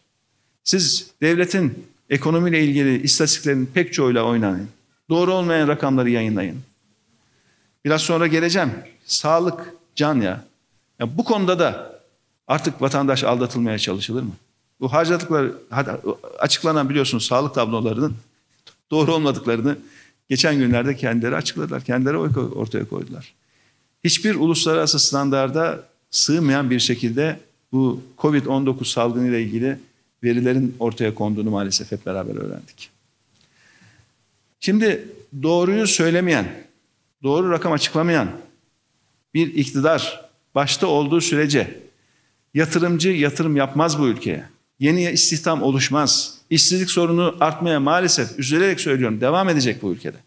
Siz 0.63 1.11
devletin 1.21 1.87
ekonomiyle 2.09 2.63
ilgili 2.63 3.01
istatistiklerin 3.01 3.71
pek 3.73 3.93
çoğuyla 3.93 4.23
oynayın. 4.23 4.69
Doğru 5.09 5.33
olmayan 5.33 5.67
rakamları 5.67 6.09
yayınlayın. 6.09 6.61
Biraz 7.85 8.01
sonra 8.01 8.27
geleceğim. 8.27 8.71
Sağlık, 9.05 9.78
can 9.95 10.21
ya. 10.21 10.45
ya 10.99 11.17
bu 11.17 11.23
konuda 11.23 11.59
da 11.59 11.99
artık 12.47 12.81
vatandaş 12.81 13.23
aldatılmaya 13.23 13.79
çalışılır 13.79 14.23
mı? 14.23 14.31
Bu 14.79 14.93
harcadıkları 14.93 15.53
açıklanan 16.39 16.89
biliyorsunuz 16.89 17.25
sağlık 17.25 17.55
tablolarının 17.55 18.15
doğru 18.91 19.13
olmadıklarını 19.13 19.77
geçen 20.29 20.57
günlerde 20.57 20.95
kendileri 20.95 21.35
açıkladılar. 21.35 21.83
Kendileri 21.83 22.17
ortaya 22.17 22.89
koydular. 22.89 23.33
Hiçbir 24.03 24.35
uluslararası 24.35 24.99
standarda 24.99 25.83
sığmayan 26.11 26.69
bir 26.69 26.79
şekilde 26.79 27.39
bu 27.71 28.01
Covid-19 28.17 28.85
salgını 28.85 29.27
ile 29.27 29.43
ilgili 29.43 29.79
verilerin 30.23 30.75
ortaya 30.79 31.15
konduğunu 31.15 31.49
maalesef 31.49 31.91
hep 31.91 32.05
beraber 32.05 32.35
öğrendik. 32.35 32.89
Şimdi 34.59 35.07
doğruyu 35.43 35.87
söylemeyen, 35.87 36.63
doğru 37.23 37.51
rakam 37.51 37.71
açıklamayan 37.71 38.29
bir 39.33 39.53
iktidar 39.53 40.29
başta 40.55 40.87
olduğu 40.87 41.21
sürece 41.21 41.79
yatırımcı 42.53 43.09
yatırım 43.09 43.55
yapmaz 43.55 43.99
bu 43.99 44.07
ülkeye. 44.07 44.43
Yeni 44.79 45.11
istihdam 45.11 45.61
oluşmaz. 45.61 46.37
İşsizlik 46.49 46.91
sorunu 46.91 47.35
artmaya 47.39 47.79
maalesef 47.79 48.39
üzülerek 48.39 48.79
söylüyorum 48.79 49.21
devam 49.21 49.49
edecek 49.49 49.81
bu 49.81 49.91
ülkede. 49.91 50.17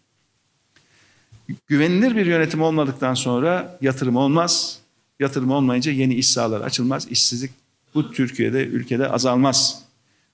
Güvenilir 1.67 2.15
bir 2.15 2.25
yönetim 2.25 2.61
olmadıktan 2.61 3.13
sonra 3.13 3.77
yatırım 3.81 4.15
olmaz. 4.15 4.79
Yatırım 5.19 5.51
olmayınca 5.51 5.91
yeni 5.91 6.15
iş 6.15 6.27
sahaları 6.27 6.63
açılmaz. 6.63 7.07
İşsizlik 7.11 7.51
bu 7.95 8.11
Türkiye'de, 8.11 8.65
ülkede 8.65 9.09
azalmaz. 9.09 9.81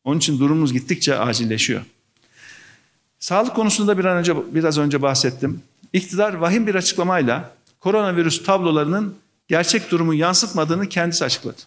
Onun 0.04 0.18
için 0.18 0.40
durumumuz 0.40 0.74
gittikçe 0.74 1.20
acilleşiyor. 1.20 1.82
Sağlık 3.20 3.56
konusunda 3.56 3.98
bir 3.98 4.06
an 4.06 4.18
önce 4.18 4.34
biraz 4.56 4.78
önce 4.78 5.02
bahsettim. 5.02 5.62
İktidar 5.94 6.34
vahim 6.34 6.68
bir 6.68 6.76
açıklamayla 6.76 7.56
koronavirüs 7.80 8.44
tablolarının 8.44 9.16
gerçek 9.48 9.92
durumu 9.92 10.14
yansıtmadığını 10.14 10.90
kendisi 10.90 11.26
açıkladı. 11.26 11.62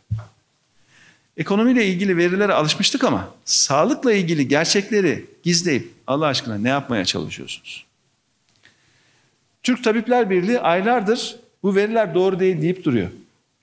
Ekonomiyle 1.36 1.86
ilgili 1.86 2.16
verilere 2.16 2.52
alışmıştık 2.52 3.04
ama 3.04 3.28
sağlıkla 3.44 4.12
ilgili 4.12 4.48
gerçekleri 4.48 5.26
gizleyip 5.42 5.92
Allah 6.06 6.26
aşkına 6.26 6.58
ne 6.58 6.68
yapmaya 6.68 7.04
çalışıyorsunuz? 7.04 7.86
Türk 9.62 9.84
Tabipler 9.84 10.30
Birliği 10.30 10.60
aylardır 10.60 11.36
bu 11.62 11.74
veriler 11.74 12.14
doğru 12.14 12.40
değil 12.40 12.62
deyip 12.62 12.84
duruyor. 12.84 13.10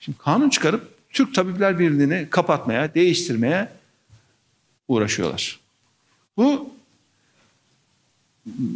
Şimdi 0.00 0.18
kanun 0.18 0.50
çıkarıp 0.50 0.94
Türk 1.12 1.34
Tabipler 1.34 1.78
Birliği'ni 1.78 2.26
kapatmaya, 2.30 2.94
değiştirmeye 2.94 3.68
uğraşıyorlar. 4.88 5.60
Bu 6.36 6.70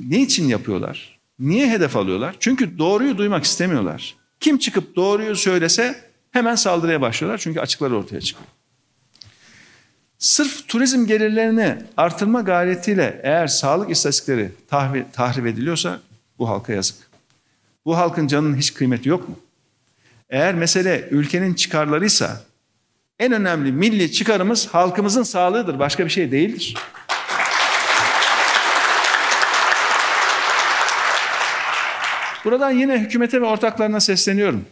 ne 0.08 0.20
için 0.20 0.48
yapıyorlar? 0.48 1.13
Niye 1.38 1.70
hedef 1.70 1.96
alıyorlar? 1.96 2.36
Çünkü 2.40 2.78
doğruyu 2.78 3.18
duymak 3.18 3.44
istemiyorlar. 3.44 4.14
Kim 4.40 4.58
çıkıp 4.58 4.96
doğruyu 4.96 5.36
söylese 5.36 5.96
hemen 6.30 6.54
saldırıya 6.54 7.00
başlıyorlar. 7.00 7.38
Çünkü 7.38 7.60
açıkları 7.60 7.96
ortaya 7.96 8.20
çıkıyor. 8.20 8.48
Sırf 10.18 10.68
turizm 10.68 11.06
gelirlerini 11.06 11.78
artırma 11.96 12.40
gayretiyle 12.40 13.20
eğer 13.22 13.46
sağlık 13.46 13.90
istatistikleri 13.90 14.52
tahrip, 14.68 15.12
tahrip 15.12 15.46
ediliyorsa 15.46 16.00
bu 16.38 16.48
halka 16.48 16.72
yazık. 16.72 16.96
Bu 17.84 17.96
halkın 17.96 18.26
canının 18.26 18.56
hiç 18.56 18.74
kıymeti 18.74 19.08
yok 19.08 19.28
mu? 19.28 19.38
Eğer 20.30 20.54
mesele 20.54 21.08
ülkenin 21.10 21.54
çıkarlarıysa 21.54 22.42
en 23.18 23.32
önemli 23.32 23.72
milli 23.72 24.12
çıkarımız 24.12 24.66
halkımızın 24.66 25.22
sağlığıdır. 25.22 25.78
Başka 25.78 26.04
bir 26.04 26.10
şey 26.10 26.32
değildir. 26.32 26.74
Buradan 32.44 32.70
yine 32.70 32.98
hükümete 32.98 33.40
ve 33.40 33.44
ortaklarına 33.44 34.00
sesleniyorum. 34.00 34.64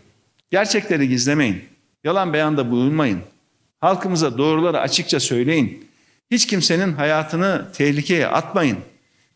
Gerçekleri 0.51 1.09
gizlemeyin. 1.09 1.65
Yalan 2.05 2.33
beyanda 2.33 2.71
bulunmayın. 2.71 3.21
Halkımıza 3.81 4.39
doğruları 4.39 4.81
açıkça 4.81 5.21
söyleyin. 5.21 5.89
Hiç 6.31 6.47
kimsenin 6.47 6.93
hayatını 6.93 7.69
tehlikeye 7.73 8.27
atmayın. 8.27 8.79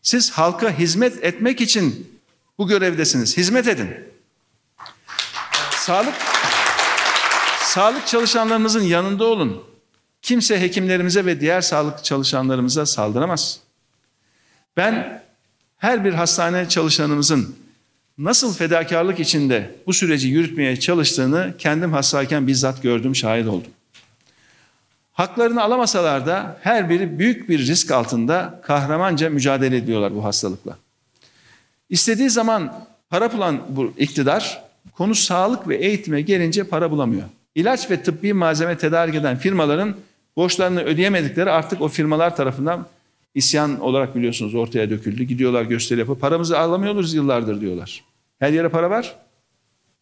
Siz 0.01 0.31
halka 0.31 0.71
hizmet 0.71 1.23
etmek 1.23 1.61
için 1.61 2.17
bu 2.57 2.67
görevdesiniz. 2.67 3.37
Hizmet 3.37 3.67
edin. 3.67 3.89
Sağlık 5.71 6.13
sağlık 7.61 8.07
çalışanlarımızın 8.07 8.83
yanında 8.83 9.25
olun. 9.25 9.63
Kimse 10.21 10.61
hekimlerimize 10.61 11.25
ve 11.25 11.41
diğer 11.41 11.61
sağlık 11.61 12.03
çalışanlarımıza 12.03 12.85
saldıramaz. 12.85 13.59
Ben 14.77 15.23
her 15.77 16.05
bir 16.05 16.13
hastane 16.13 16.69
çalışanımızın 16.69 17.55
nasıl 18.17 18.53
fedakarlık 18.53 19.19
içinde 19.19 19.75
bu 19.87 19.93
süreci 19.93 20.27
yürütmeye 20.27 20.79
çalıştığını 20.79 21.53
kendim 21.57 21.93
hastayken 21.93 22.47
bizzat 22.47 22.83
gördüm, 22.83 23.15
şahit 23.15 23.47
oldum. 23.47 23.71
Haklarını 25.13 25.63
alamasalar 25.63 26.25
da 26.25 26.57
her 26.61 26.89
biri 26.89 27.19
büyük 27.19 27.49
bir 27.49 27.59
risk 27.59 27.91
altında 27.91 28.61
kahramanca 28.63 29.29
mücadele 29.29 29.77
ediyorlar 29.77 30.15
bu 30.15 30.23
hastalıkla. 30.23 30.77
İstediği 31.89 32.29
zaman 32.29 32.87
para 33.09 33.33
bulan 33.33 33.61
bu 33.69 33.93
iktidar 33.97 34.63
konu 34.91 35.15
sağlık 35.15 35.67
ve 35.67 35.75
eğitime 35.75 36.21
gelince 36.21 36.63
para 36.63 36.91
bulamıyor. 36.91 37.23
İlaç 37.55 37.91
ve 37.91 38.03
tıbbi 38.03 38.33
malzeme 38.33 38.77
tedarik 38.77 39.15
eden 39.15 39.37
firmaların 39.37 39.95
borçlarını 40.35 40.81
ödeyemedikleri 40.81 41.51
artık 41.51 41.81
o 41.81 41.87
firmalar 41.87 42.35
tarafından 42.35 42.87
isyan 43.35 43.79
olarak 43.79 44.15
biliyorsunuz 44.15 44.55
ortaya 44.55 44.89
döküldü. 44.89 45.23
Gidiyorlar 45.23 45.63
gösteri 45.63 45.99
yapıp 45.99 46.21
paramızı 46.21 46.59
alamıyoruz 46.59 47.13
yıllardır 47.13 47.61
diyorlar. 47.61 48.03
Her 48.39 48.53
yere 48.53 48.69
para 48.69 48.89
var 48.89 49.15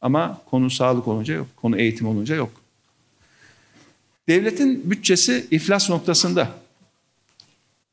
ama 0.01 0.41
konu 0.49 0.69
sağlık 0.69 1.07
olunca 1.07 1.33
yok, 1.33 1.47
konu 1.55 1.77
eğitim 1.77 2.07
olunca 2.07 2.35
yok. 2.35 2.51
Devletin 4.27 4.91
bütçesi 4.91 5.47
iflas 5.51 5.89
noktasında. 5.89 6.49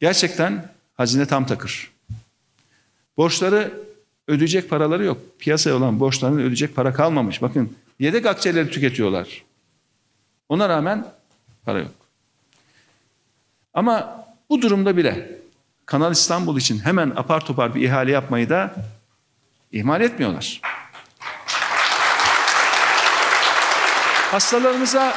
Gerçekten 0.01 0.73
hazine 0.97 1.27
tam 1.27 1.47
takır. 1.47 1.93
Borçları 3.17 3.73
ödeyecek 4.29 4.71
paraları 4.71 5.05
yok. 5.05 5.19
Piyasaya 5.39 5.77
olan 5.77 6.01
borçlarının 6.01 6.41
ödeyecek 6.41 6.77
para 6.77 6.93
kalmamış. 6.93 7.43
Bakın 7.43 7.77
yedek 7.99 8.27
akçeleri 8.27 8.71
tüketiyorlar. 8.71 9.45
Ona 10.49 10.69
rağmen 10.69 11.07
para 11.65 11.79
yok. 11.79 11.93
Ama 13.75 14.27
bu 14.51 14.63
durumda 14.63 14.97
bile 14.97 15.43
Kanal 15.87 16.13
İstanbul 16.13 16.59
için 16.59 16.79
hemen 16.79 17.13
apar 17.17 17.47
topar 17.47 17.75
bir 17.75 17.83
ihale 17.83 18.11
yapmayı 18.11 18.49
da 18.49 18.75
ihmal 19.73 20.01
etmiyorlar. 20.01 20.61
Hastalarımıza 24.31 25.15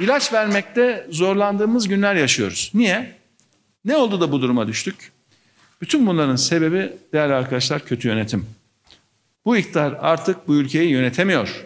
ilaç 0.00 0.32
vermekte 0.32 1.06
zorlandığımız 1.10 1.88
günler 1.88 2.14
yaşıyoruz. 2.14 2.70
Niye? 2.74 3.14
Ne 3.84 3.96
oldu 3.96 4.20
da 4.20 4.32
bu 4.32 4.42
duruma 4.42 4.66
düştük? 4.66 5.12
Bütün 5.80 6.06
bunların 6.06 6.36
sebebi 6.36 6.92
değerli 7.12 7.34
arkadaşlar 7.34 7.84
kötü 7.84 8.08
yönetim. 8.08 8.46
Bu 9.44 9.56
iktidar 9.56 9.96
artık 10.00 10.48
bu 10.48 10.54
ülkeyi 10.54 10.90
yönetemiyor. 10.90 11.64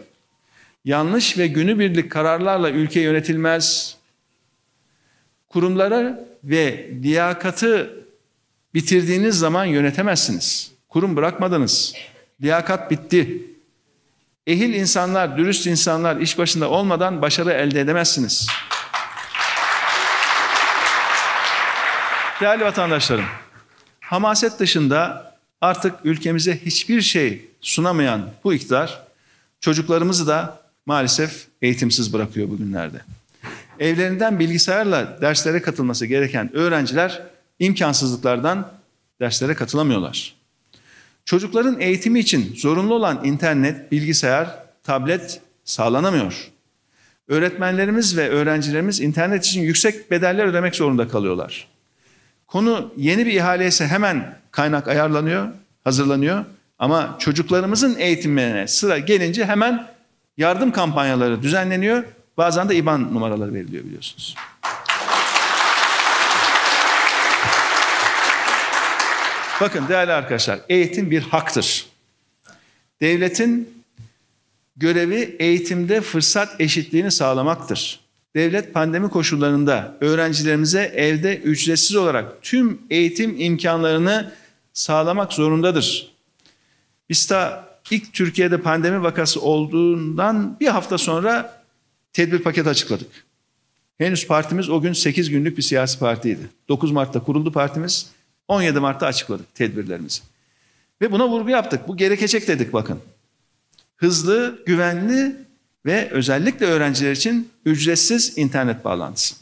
Yanlış 0.85 1.39
ve 1.39 1.47
günübirlik 1.47 2.13
kararlarla 2.13 2.71
ülke 2.71 3.01
yönetilmez. 3.01 3.97
Kurumlara 5.49 6.25
ve 6.45 6.91
liyakatı 7.03 8.05
bitirdiğiniz 8.75 9.39
zaman 9.39 9.65
yönetemezsiniz. 9.65 10.73
Kurum 10.89 11.17
bırakmadınız. 11.17 11.95
Liyakat 12.43 12.91
bitti. 12.91 13.47
Ehil 14.47 14.75
insanlar, 14.75 15.39
dürüst 15.39 15.67
insanlar 15.67 16.17
iş 16.17 16.39
başında 16.39 16.71
olmadan 16.71 17.23
başarı 17.23 17.53
elde 17.53 17.81
edemezsiniz. 17.81 18.49
Değerli 22.41 22.65
vatandaşlarım, 22.65 23.25
hamaset 24.01 24.59
dışında 24.59 25.33
artık 25.61 25.95
ülkemize 26.05 26.59
hiçbir 26.65 27.03
şey 27.03 27.49
sunamayan 27.61 28.31
bu 28.45 28.55
iktidar 28.55 29.03
çocuklarımızı 29.61 30.27
da 30.27 30.63
maalesef 30.87 31.47
eğitimsiz 31.63 32.13
bırakıyor 32.13 32.51
bugünlerde. 32.51 33.01
Evlerinden 33.79 34.39
bilgisayarla 34.39 35.21
derslere 35.21 35.63
katılması 35.63 36.07
gereken 36.07 36.57
öğrenciler 36.57 37.23
imkansızlıklardan 37.59 38.73
derslere 39.21 39.55
katılamıyorlar. 39.55 40.42
Çocukların 41.25 41.81
eğitimi 41.81 42.19
için 42.19 42.55
zorunlu 42.57 42.95
olan 42.95 43.25
internet, 43.25 43.93
bilgisayar, 43.93 44.49
tablet 44.83 45.41
sağlanamıyor. 45.65 46.51
Öğretmenlerimiz 47.29 48.17
ve 48.17 48.29
öğrencilerimiz 48.29 49.01
internet 49.01 49.45
için 49.45 49.61
yüksek 49.61 50.11
bedeller 50.11 50.47
ödemek 50.47 50.75
zorunda 50.75 51.09
kalıyorlar. 51.09 51.69
Konu 52.47 52.93
yeni 52.97 53.27
bir 53.27 53.33
ihale 53.33 53.67
ise 53.67 53.87
hemen 53.87 54.39
kaynak 54.51 54.89
ayarlanıyor, 54.89 55.49
hazırlanıyor. 55.85 56.45
Ama 56.79 57.17
çocuklarımızın 57.19 57.97
eğitimine 57.99 58.69
sıra 58.69 58.99
gelince 58.99 59.45
hemen 59.45 59.87
yardım 60.37 60.73
kampanyaları 60.73 61.43
düzenleniyor. 61.43 62.05
Bazen 62.37 62.69
de 62.69 62.77
IBAN 62.77 63.15
numaraları 63.15 63.55
veriliyor 63.55 63.85
biliyorsunuz. 63.85 64.35
Bakın 69.63 69.89
değerli 69.89 70.13
arkadaşlar, 70.13 70.61
eğitim 70.69 71.11
bir 71.11 71.23
haktır. 71.23 71.87
Devletin 73.01 73.85
görevi 74.77 75.37
eğitimde 75.39 76.01
fırsat 76.01 76.61
eşitliğini 76.61 77.11
sağlamaktır. 77.11 78.01
Devlet 78.37 78.75
pandemi 78.75 79.11
koşullarında 79.11 79.97
öğrencilerimize 80.01 80.81
evde 80.81 81.39
ücretsiz 81.39 81.97
olarak 81.97 82.43
tüm 82.43 82.83
eğitim 82.91 83.41
imkanlarını 83.41 84.33
sağlamak 84.73 85.33
zorundadır. 85.33 86.13
BİSTA 87.11 87.69
ilk 87.91 88.13
Türkiye'de 88.13 88.61
pandemi 88.61 89.03
vakası 89.03 89.41
olduğundan 89.41 90.57
bir 90.61 90.69
hafta 90.69 90.99
sonra 90.99 91.63
tedbir 92.13 92.39
paketi 92.39 92.69
açıkladık. 92.69 93.25
Henüz 93.99 94.27
partimiz 94.27 94.71
o 94.71 94.81
gün 94.81 94.93
8 94.93 95.31
günlük 95.31 95.57
bir 95.57 95.63
siyasi 95.63 95.99
partiydi. 95.99 96.49
9 96.69 96.91
Mart'ta 96.91 97.21
kuruldu 97.21 97.53
partimiz. 97.53 98.11
17 98.53 98.81
Mart'ta 98.81 99.07
açıkladık 99.07 99.55
tedbirlerimizi. 99.55 100.23
Ve 101.01 101.13
buna 101.13 101.29
vurgu 101.29 101.51
yaptık. 101.51 101.89
Bu 101.89 101.97
gerekecek 101.97 102.49
dedik 102.49 102.73
bakın. 102.73 103.01
Hızlı, 103.97 104.63
güvenli 104.67 105.37
ve 105.87 106.11
özellikle 106.11 106.67
öğrenciler 106.67 107.13
için 107.13 107.51
ücretsiz 107.65 108.39
internet 108.39 108.85
bağlantısı. 108.85 109.35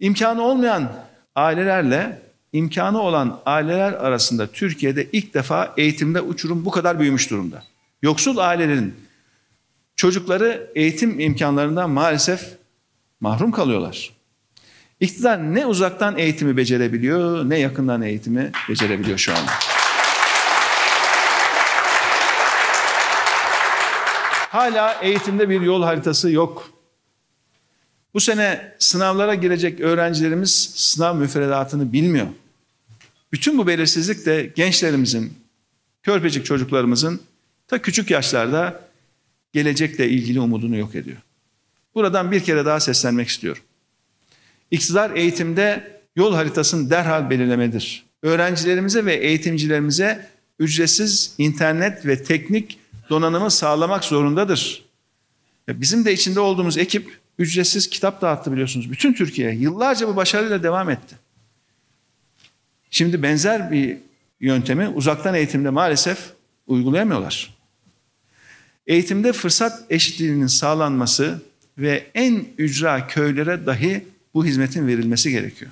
İmkanı 0.00 0.42
olmayan 0.42 0.92
ailelerle 1.34 2.22
imkanı 2.52 3.00
olan 3.00 3.40
aileler 3.46 3.92
arasında 3.92 4.46
Türkiye'de 4.46 5.08
ilk 5.12 5.34
defa 5.34 5.74
eğitimde 5.76 6.20
uçurum 6.20 6.64
bu 6.64 6.70
kadar 6.70 7.00
büyümüş 7.00 7.30
durumda. 7.30 7.64
Yoksul 8.02 8.36
ailelerin 8.36 8.94
çocukları 9.96 10.70
eğitim 10.74 11.20
imkanlarından 11.20 11.90
maalesef 11.90 12.56
mahrum 13.20 13.50
kalıyorlar. 13.50 14.17
İktidar 15.00 15.54
ne 15.54 15.66
uzaktan 15.66 16.18
eğitimi 16.18 16.56
becerebiliyor 16.56 17.48
ne 17.50 17.58
yakından 17.58 18.02
eğitimi 18.02 18.52
becerebiliyor 18.68 19.18
şu 19.18 19.32
anda. 19.32 19.50
Hala 24.50 24.92
eğitimde 25.02 25.48
bir 25.48 25.60
yol 25.60 25.82
haritası 25.82 26.30
yok. 26.30 26.70
Bu 28.14 28.20
sene 28.20 28.74
sınavlara 28.78 29.34
girecek 29.34 29.80
öğrencilerimiz 29.80 30.72
sınav 30.74 31.16
müfredatını 31.16 31.92
bilmiyor. 31.92 32.26
Bütün 33.32 33.58
bu 33.58 33.66
belirsizlik 33.66 34.26
de 34.26 34.52
gençlerimizin, 34.56 35.32
körpecik 36.02 36.46
çocuklarımızın 36.46 37.20
ta 37.68 37.82
küçük 37.82 38.10
yaşlarda 38.10 38.80
gelecekle 39.52 40.08
ilgili 40.08 40.40
umudunu 40.40 40.76
yok 40.76 40.94
ediyor. 40.94 41.16
Buradan 41.94 42.32
bir 42.32 42.44
kere 42.44 42.64
daha 42.64 42.80
seslenmek 42.80 43.28
istiyorum. 43.28 43.62
İktidar 44.70 45.10
eğitimde 45.10 45.98
yol 46.16 46.34
haritasını 46.34 46.90
derhal 46.90 47.30
belirlemedir. 47.30 48.04
Öğrencilerimize 48.22 49.04
ve 49.04 49.14
eğitimcilerimize 49.14 50.28
ücretsiz 50.58 51.34
internet 51.38 52.06
ve 52.06 52.22
teknik 52.22 52.78
donanımı 53.10 53.50
sağlamak 53.50 54.04
zorundadır. 54.04 54.84
Bizim 55.68 56.04
de 56.04 56.12
içinde 56.12 56.40
olduğumuz 56.40 56.78
ekip 56.78 57.18
ücretsiz 57.38 57.90
kitap 57.90 58.22
dağıttı 58.22 58.52
biliyorsunuz. 58.52 58.90
Bütün 58.90 59.12
Türkiye 59.12 59.54
yıllarca 59.54 60.08
bu 60.08 60.16
başarıyla 60.16 60.62
devam 60.62 60.90
etti. 60.90 61.16
Şimdi 62.90 63.22
benzer 63.22 63.70
bir 63.70 63.96
yöntemi 64.40 64.88
uzaktan 64.88 65.34
eğitimde 65.34 65.70
maalesef 65.70 66.18
uygulayamıyorlar. 66.66 67.54
Eğitimde 68.86 69.32
fırsat 69.32 69.84
eşitliğinin 69.90 70.46
sağlanması 70.46 71.42
ve 71.78 72.06
en 72.14 72.44
ücra 72.58 73.06
köylere 73.06 73.66
dahi 73.66 74.04
bu 74.34 74.44
hizmetin 74.44 74.86
verilmesi 74.86 75.30
gerekiyor. 75.30 75.70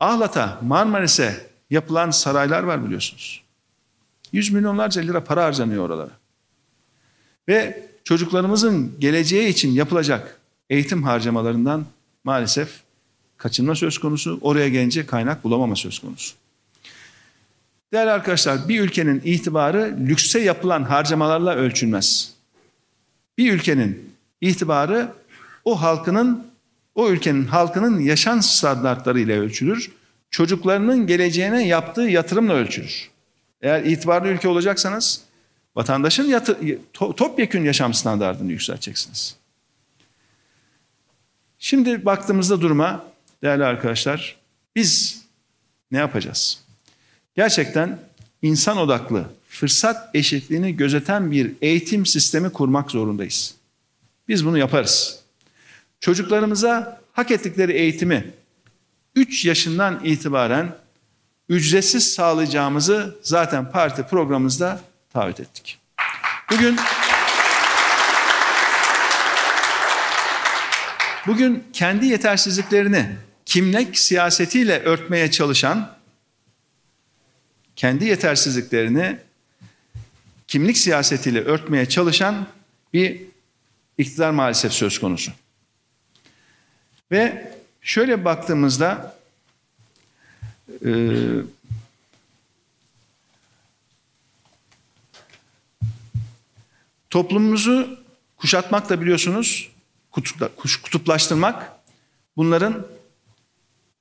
Ahlat'a, 0.00 0.60
Marmaris'e 0.62 1.46
yapılan 1.70 2.10
saraylar 2.10 2.62
var 2.62 2.84
biliyorsunuz. 2.84 3.42
Yüz 4.32 4.50
milyonlarca 4.50 5.02
lira 5.02 5.24
para 5.24 5.44
harcanıyor 5.44 5.86
oralara. 5.86 6.10
Ve 7.48 7.88
çocuklarımızın 8.04 8.94
geleceği 8.98 9.48
için 9.48 9.70
yapılacak 9.70 10.40
eğitim 10.70 11.02
harcamalarından 11.02 11.86
maalesef 12.24 12.82
kaçınma 13.36 13.74
söz 13.74 13.98
konusu, 13.98 14.38
oraya 14.42 14.68
gelince 14.68 15.06
kaynak 15.06 15.44
bulamama 15.44 15.76
söz 15.76 15.98
konusu. 15.98 16.34
Değerli 17.92 18.10
arkadaşlar, 18.10 18.68
bir 18.68 18.80
ülkenin 18.80 19.22
itibarı 19.24 19.96
lükse 20.00 20.40
yapılan 20.40 20.82
harcamalarla 20.82 21.54
ölçülmez. 21.54 22.32
Bir 23.38 23.52
ülkenin 23.52 24.14
itibarı 24.40 25.12
o 25.64 25.82
halkının, 25.82 26.46
o 26.98 27.10
ülkenin 27.10 27.44
halkının 27.46 28.00
yaşam 28.00 28.42
standartlarıyla 28.42 29.40
ölçülür. 29.40 29.90
Çocuklarının 30.30 31.06
geleceğine 31.06 31.66
yaptığı 31.66 32.00
yatırımla 32.02 32.52
ölçülür. 32.52 33.10
Eğer 33.62 33.84
itibarlı 33.84 34.28
ülke 34.28 34.48
olacaksanız 34.48 35.20
vatandaşın 35.76 36.24
yatı, 36.24 36.58
topyekün 36.92 37.64
yaşam 37.64 37.94
standartını 37.94 38.52
yükselteceksiniz. 38.52 39.36
Şimdi 41.58 42.04
baktığımızda 42.04 42.60
duruma 42.60 43.04
değerli 43.42 43.64
arkadaşlar 43.64 44.36
biz 44.76 45.22
ne 45.90 45.98
yapacağız? 45.98 46.60
Gerçekten 47.36 47.98
insan 48.42 48.76
odaklı, 48.76 49.24
fırsat 49.48 50.10
eşitliğini 50.14 50.76
gözeten 50.76 51.30
bir 51.30 51.52
eğitim 51.62 52.06
sistemi 52.06 52.50
kurmak 52.50 52.90
zorundayız. 52.90 53.54
Biz 54.28 54.46
bunu 54.46 54.58
yaparız. 54.58 55.27
Çocuklarımıza 56.00 57.00
hak 57.12 57.30
ettikleri 57.30 57.72
eğitimi 57.72 58.34
3 59.14 59.44
yaşından 59.44 60.04
itibaren 60.04 60.76
ücretsiz 61.48 62.14
sağlayacağımızı 62.14 63.18
zaten 63.22 63.70
parti 63.70 64.02
programımızda 64.02 64.80
taahhüt 65.12 65.40
ettik. 65.40 65.78
Bugün 66.50 66.76
bugün 71.26 71.64
kendi 71.72 72.06
yetersizliklerini 72.06 73.16
kimlik 73.46 73.98
siyasetiyle 73.98 74.82
örtmeye 74.82 75.30
çalışan 75.30 75.98
kendi 77.76 78.04
yetersizliklerini 78.04 79.18
kimlik 80.46 80.78
siyasetiyle 80.78 81.44
örtmeye 81.44 81.88
çalışan 81.88 82.46
bir 82.92 83.22
iktidar 83.98 84.30
maalesef 84.30 84.72
söz 84.72 85.00
konusu. 85.00 85.32
Ve 87.10 87.52
şöyle 87.80 88.24
baktığımızda 88.24 89.16
e, 90.84 90.90
toplumumuzu 97.10 97.98
kuşatmak 98.36 98.88
da 98.88 99.00
biliyorsunuz 99.00 99.70
kutuplaştırmak 100.82 101.72
bunların 102.36 102.86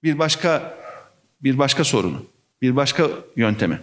bir 0.04 0.20
başka 0.20 0.78
bir 1.44 1.58
başka 1.58 1.84
sorunu, 1.84 2.26
bir 2.62 2.76
başka 2.76 3.10
yöntemi. 3.36 3.82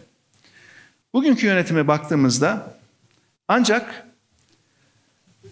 Bugünkü 1.12 1.46
yönetime 1.46 1.88
baktığımızda 1.88 2.76
ancak 3.48 4.06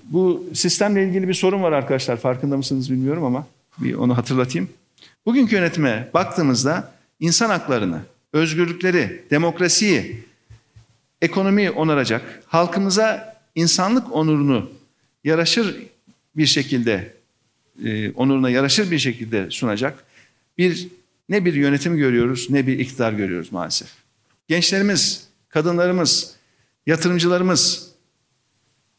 bu 0.04 0.46
sistemle 0.54 1.04
ilgili 1.04 1.28
bir 1.28 1.34
sorun 1.34 1.62
var 1.62 1.72
arkadaşlar. 1.72 2.16
Farkında 2.16 2.56
mısınız 2.56 2.90
bilmiyorum 2.90 3.24
ama 3.24 3.46
bir 3.78 3.94
onu 3.94 4.16
hatırlatayım. 4.16 4.68
Bugünkü 5.26 5.56
yönetime 5.56 6.10
baktığımızda 6.14 6.94
insan 7.20 7.50
haklarını, 7.50 8.00
özgürlükleri, 8.32 9.24
demokrasiyi, 9.30 10.24
ekonomiyi 11.22 11.70
onaracak, 11.70 12.42
halkımıza 12.46 13.36
insanlık 13.54 14.12
onurunu 14.12 14.70
yaraşır 15.24 15.76
bir 16.36 16.46
şekilde, 16.46 17.14
e, 17.84 18.10
onuruna 18.10 18.50
yaraşır 18.50 18.90
bir 18.90 18.98
şekilde 18.98 19.50
sunacak 19.50 20.04
bir 20.58 20.88
ne 21.28 21.44
bir 21.44 21.54
yönetim 21.54 21.96
görüyoruz 21.96 22.50
ne 22.50 22.66
bir 22.66 22.78
iktidar 22.78 23.12
görüyoruz 23.12 23.52
maalesef. 23.52 23.88
Gençlerimiz, 24.48 25.28
kadınlarımız, 25.48 26.34
yatırımcılarımız 26.86 27.92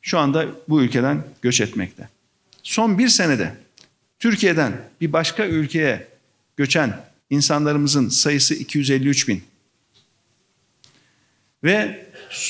şu 0.01 0.19
anda 0.19 0.47
bu 0.69 0.81
ülkeden 0.81 1.23
göç 1.41 1.62
etmekte. 1.62 2.09
Son 2.63 2.97
bir 2.97 3.07
senede 3.07 3.55
Türkiye'den 4.23 4.81
bir 5.01 5.13
başka 5.13 5.45
ülkeye 5.45 6.07
göçen 6.57 7.01
insanlarımızın 7.29 8.09
sayısı 8.09 8.55
253 8.55 9.27
bin. 9.27 9.43
Ve 11.63 12.05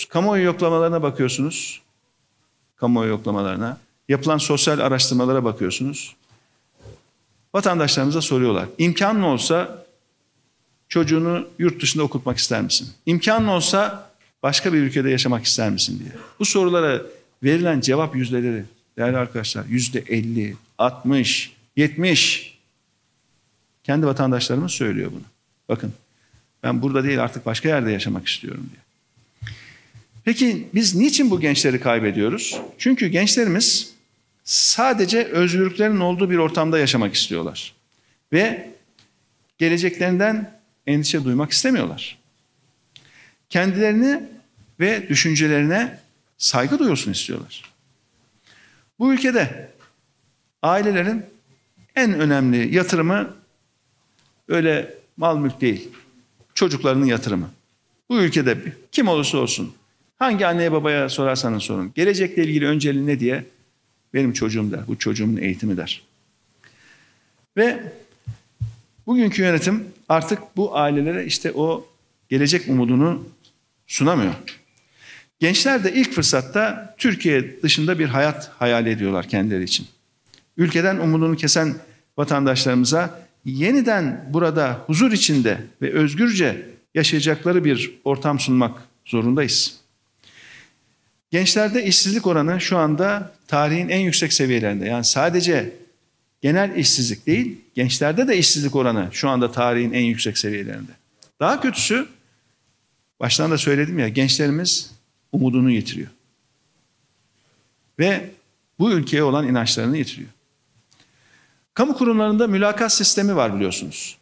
kamuoyu 0.09 0.43
yoklamalarına 0.43 1.03
bakıyorsunuz. 1.03 1.81
Kamuoyu 2.75 3.09
yoklamalarına. 3.09 3.77
Yapılan 4.09 4.37
sosyal 4.37 4.79
araştırmalara 4.79 5.43
bakıyorsunuz. 5.43 6.15
Vatandaşlarımıza 7.53 8.21
soruyorlar. 8.21 8.65
İmkanın 8.77 9.21
olsa 9.23 9.85
çocuğunu 10.89 11.47
yurt 11.59 11.81
dışında 11.81 12.03
okutmak 12.03 12.37
ister 12.37 12.61
misin? 12.61 12.89
İmkanın 13.05 13.47
olsa 13.47 14.11
başka 14.43 14.73
bir 14.73 14.77
ülkede 14.77 15.09
yaşamak 15.09 15.45
ister 15.45 15.69
misin 15.69 15.99
diye. 15.99 16.11
Bu 16.39 16.45
sorulara 16.45 17.01
verilen 17.43 17.81
cevap 17.81 18.15
yüzdeleri 18.15 18.65
değerli 18.97 19.17
arkadaşlar 19.17 19.65
yüzde 19.65 19.99
50, 19.99 20.55
60, 20.77 21.52
70 21.75 22.57
kendi 23.83 24.05
vatandaşlarımız 24.05 24.71
söylüyor 24.71 25.11
bunu. 25.11 25.23
Bakın 25.69 25.93
ben 26.63 26.81
burada 26.81 27.03
değil 27.03 27.23
artık 27.23 27.45
başka 27.45 27.69
yerde 27.69 27.91
yaşamak 27.91 28.27
istiyorum 28.27 28.69
diye. 28.71 28.83
Peki 30.25 30.67
biz 30.73 30.95
niçin 30.95 31.31
bu 31.31 31.39
gençleri 31.39 31.79
kaybediyoruz? 31.79 32.61
Çünkü 32.77 33.07
gençlerimiz 33.07 33.93
sadece 34.43 35.23
özgürlüklerin 35.23 35.99
olduğu 35.99 36.29
bir 36.29 36.37
ortamda 36.37 36.79
yaşamak 36.79 37.15
istiyorlar. 37.15 37.73
Ve 38.33 38.69
geleceklerinden 39.57 40.59
endişe 40.87 41.23
duymak 41.23 41.51
istemiyorlar. 41.51 42.17
Kendilerini 43.49 44.23
ve 44.79 45.09
düşüncelerine 45.09 45.99
saygı 46.37 46.79
duyulsun 46.79 47.11
istiyorlar. 47.11 47.63
Bu 48.99 49.13
ülkede 49.13 49.69
ailelerin 50.61 51.25
en 51.95 52.13
önemli 52.13 52.75
yatırımı 52.75 53.33
öyle 54.47 54.93
mal 55.17 55.37
mülk 55.37 55.61
değil. 55.61 55.89
Çocuklarının 56.53 57.05
yatırımı. 57.05 57.49
Bu 58.09 58.21
ülkede 58.21 58.57
kim 58.91 59.07
olursa 59.07 59.37
olsun 59.37 59.73
hangi 60.19 60.47
anneye 60.47 60.71
babaya 60.71 61.09
sorarsanız 61.09 61.63
sorun. 61.63 61.91
Gelecekle 61.95 62.43
ilgili 62.43 62.67
önceliği 62.67 63.07
ne 63.07 63.19
diye 63.19 63.45
benim 64.13 64.33
çocuğum 64.33 64.71
der. 64.71 64.79
Bu 64.87 64.99
çocuğumun 64.99 65.37
eğitimi 65.37 65.77
der. 65.77 66.01
Ve 67.57 67.83
bugünkü 69.07 69.41
yönetim 69.41 69.85
artık 70.09 70.39
bu 70.57 70.77
ailelere 70.77 71.25
işte 71.25 71.51
o 71.51 71.87
gelecek 72.29 72.69
umudunu 72.69 73.27
sunamıyor. 73.87 74.33
Gençler 75.39 75.83
de 75.83 75.93
ilk 75.93 76.13
fırsatta 76.13 76.95
Türkiye 76.97 77.61
dışında 77.61 77.99
bir 77.99 78.05
hayat 78.05 78.51
hayal 78.59 78.87
ediyorlar 78.87 79.29
kendileri 79.29 79.63
için. 79.63 79.87
Ülkeden 80.57 80.97
umudunu 80.97 81.35
kesen 81.35 81.75
vatandaşlarımıza 82.17 83.27
yeniden 83.45 84.29
burada 84.29 84.83
huzur 84.85 85.11
içinde 85.11 85.57
ve 85.81 85.91
özgürce 85.93 86.65
yaşayacakları 86.95 87.65
bir 87.65 87.99
ortam 88.03 88.39
sunmak 88.39 88.83
zorundayız. 89.05 89.75
Gençlerde 91.31 91.85
işsizlik 91.85 92.27
oranı 92.27 92.61
şu 92.61 92.77
anda 92.77 93.33
tarihin 93.47 93.89
en 93.89 93.99
yüksek 93.99 94.33
seviyelerinde. 94.33 94.85
Yani 94.85 95.05
sadece 95.05 95.73
genel 96.41 96.75
işsizlik 96.75 97.27
değil, 97.27 97.57
gençlerde 97.75 98.27
de 98.27 98.37
işsizlik 98.37 98.75
oranı 98.75 99.09
şu 99.11 99.29
anda 99.29 99.51
tarihin 99.51 99.93
en 99.93 100.03
yüksek 100.03 100.37
seviyelerinde. 100.37 100.91
Daha 101.39 101.61
kötüsü, 101.61 102.07
baştan 103.19 103.51
da 103.51 103.57
söyledim 103.57 103.99
ya, 103.99 104.07
gençlerimiz 104.07 104.91
umudunu 105.31 105.71
yitiriyor. 105.71 106.09
Ve 107.99 108.29
bu 108.79 108.91
ülkeye 108.91 109.23
olan 109.23 109.47
inançlarını 109.47 109.97
yitiriyor. 109.97 110.29
Kamu 111.73 111.97
kurumlarında 111.97 112.47
mülakat 112.47 112.93
sistemi 112.93 113.35
var 113.35 113.55
biliyorsunuz. 113.55 114.17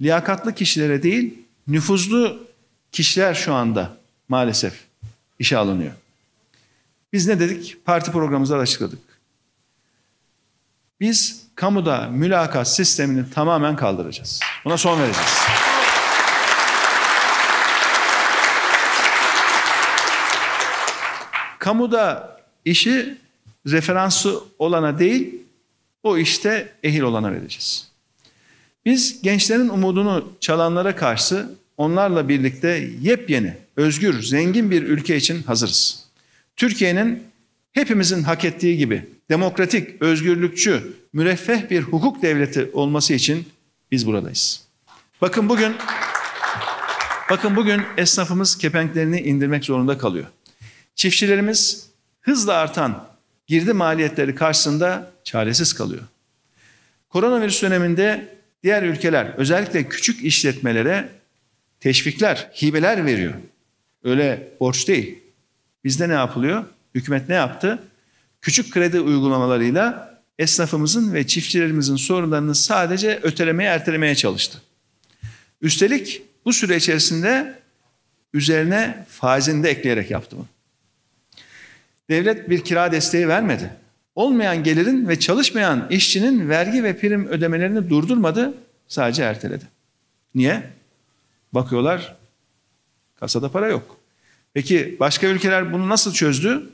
Liyakatlı 0.00 0.54
kişilere 0.54 1.02
değil, 1.02 1.34
nüfuzlu 1.68 2.46
kişiler 2.92 3.34
şu 3.34 3.54
anda 3.54 3.96
maalesef 4.28 4.84
işe 5.38 5.56
alınıyor. 5.56 5.92
Biz 7.12 7.26
ne 7.26 7.40
dedik? 7.40 7.84
Parti 7.84 8.12
programımızda 8.12 8.56
da 8.56 8.60
açıkladık. 8.60 8.98
Biz 11.00 11.46
kamuda 11.54 12.08
mülakat 12.08 12.68
sistemini 12.68 13.30
tamamen 13.30 13.76
kaldıracağız. 13.76 14.40
Buna 14.64 14.76
son 14.76 15.00
vereceğiz. 15.00 15.30
Kamuda 21.58 22.36
işi 22.64 23.18
referansı 23.66 24.40
olana 24.58 24.98
değil, 24.98 25.45
o 26.06 26.18
işte 26.18 26.72
ehil 26.82 27.00
olana 27.00 27.32
vereceğiz. 27.32 27.88
Biz 28.84 29.22
gençlerin 29.22 29.68
umudunu 29.68 30.32
çalanlara 30.40 30.96
karşı 30.96 31.46
onlarla 31.76 32.28
birlikte 32.28 32.88
yepyeni, 33.00 33.54
özgür, 33.76 34.22
zengin 34.22 34.70
bir 34.70 34.82
ülke 34.82 35.16
için 35.16 35.42
hazırız. 35.42 36.04
Türkiye'nin 36.56 37.22
hepimizin 37.72 38.22
hak 38.22 38.44
ettiği 38.44 38.78
gibi 38.78 39.06
demokratik, 39.30 40.02
özgürlükçü, 40.02 40.92
müreffeh 41.12 41.70
bir 41.70 41.82
hukuk 41.82 42.22
devleti 42.22 42.70
olması 42.72 43.14
için 43.14 43.48
biz 43.90 44.06
buradayız. 44.06 44.62
Bakın 45.20 45.48
bugün 45.48 45.76
bakın 47.30 47.56
bugün 47.56 47.82
esnafımız 47.96 48.58
kepenklerini 48.58 49.20
indirmek 49.20 49.64
zorunda 49.64 49.98
kalıyor. 49.98 50.26
Çiftçilerimiz 50.94 51.90
hızla 52.20 52.54
artan 52.54 53.15
girdi 53.46 53.72
maliyetleri 53.72 54.34
karşısında 54.34 55.10
çaresiz 55.24 55.72
kalıyor. 55.72 56.02
Koronavirüs 57.08 57.62
döneminde 57.62 58.36
diğer 58.62 58.82
ülkeler 58.82 59.26
özellikle 59.36 59.88
küçük 59.88 60.24
işletmelere 60.24 61.08
teşvikler, 61.80 62.50
hibeler 62.62 63.06
veriyor. 63.06 63.34
Öyle 64.04 64.48
borç 64.60 64.88
değil. 64.88 65.18
Bizde 65.84 66.08
ne 66.08 66.12
yapılıyor? 66.12 66.64
Hükümet 66.94 67.28
ne 67.28 67.34
yaptı? 67.34 67.82
Küçük 68.40 68.72
kredi 68.72 69.00
uygulamalarıyla 69.00 70.16
esnafımızın 70.38 71.14
ve 71.14 71.26
çiftçilerimizin 71.26 71.96
sorunlarını 71.96 72.54
sadece 72.54 73.20
ötelemeye 73.22 73.70
ertelemeye 73.70 74.14
çalıştı. 74.14 74.62
Üstelik 75.60 76.22
bu 76.44 76.52
süre 76.52 76.76
içerisinde 76.76 77.58
üzerine 78.34 79.06
faizini 79.08 79.64
de 79.64 79.70
ekleyerek 79.70 80.10
yaptı 80.10 80.36
bunu. 80.36 80.46
Devlet 82.10 82.50
bir 82.50 82.64
kira 82.64 82.92
desteği 82.92 83.28
vermedi. 83.28 83.70
Olmayan 84.14 84.62
gelirin 84.62 85.08
ve 85.08 85.18
çalışmayan 85.18 85.86
işçinin 85.90 86.48
vergi 86.48 86.84
ve 86.84 86.98
prim 86.98 87.26
ödemelerini 87.26 87.90
durdurmadı, 87.90 88.54
sadece 88.88 89.22
erteledi. 89.22 89.64
Niye? 90.34 90.70
Bakıyorlar 91.52 92.16
kasada 93.14 93.52
para 93.52 93.68
yok. 93.68 93.96
Peki 94.54 94.96
başka 95.00 95.26
ülkeler 95.26 95.72
bunu 95.72 95.88
nasıl 95.88 96.12
çözdü? 96.12 96.70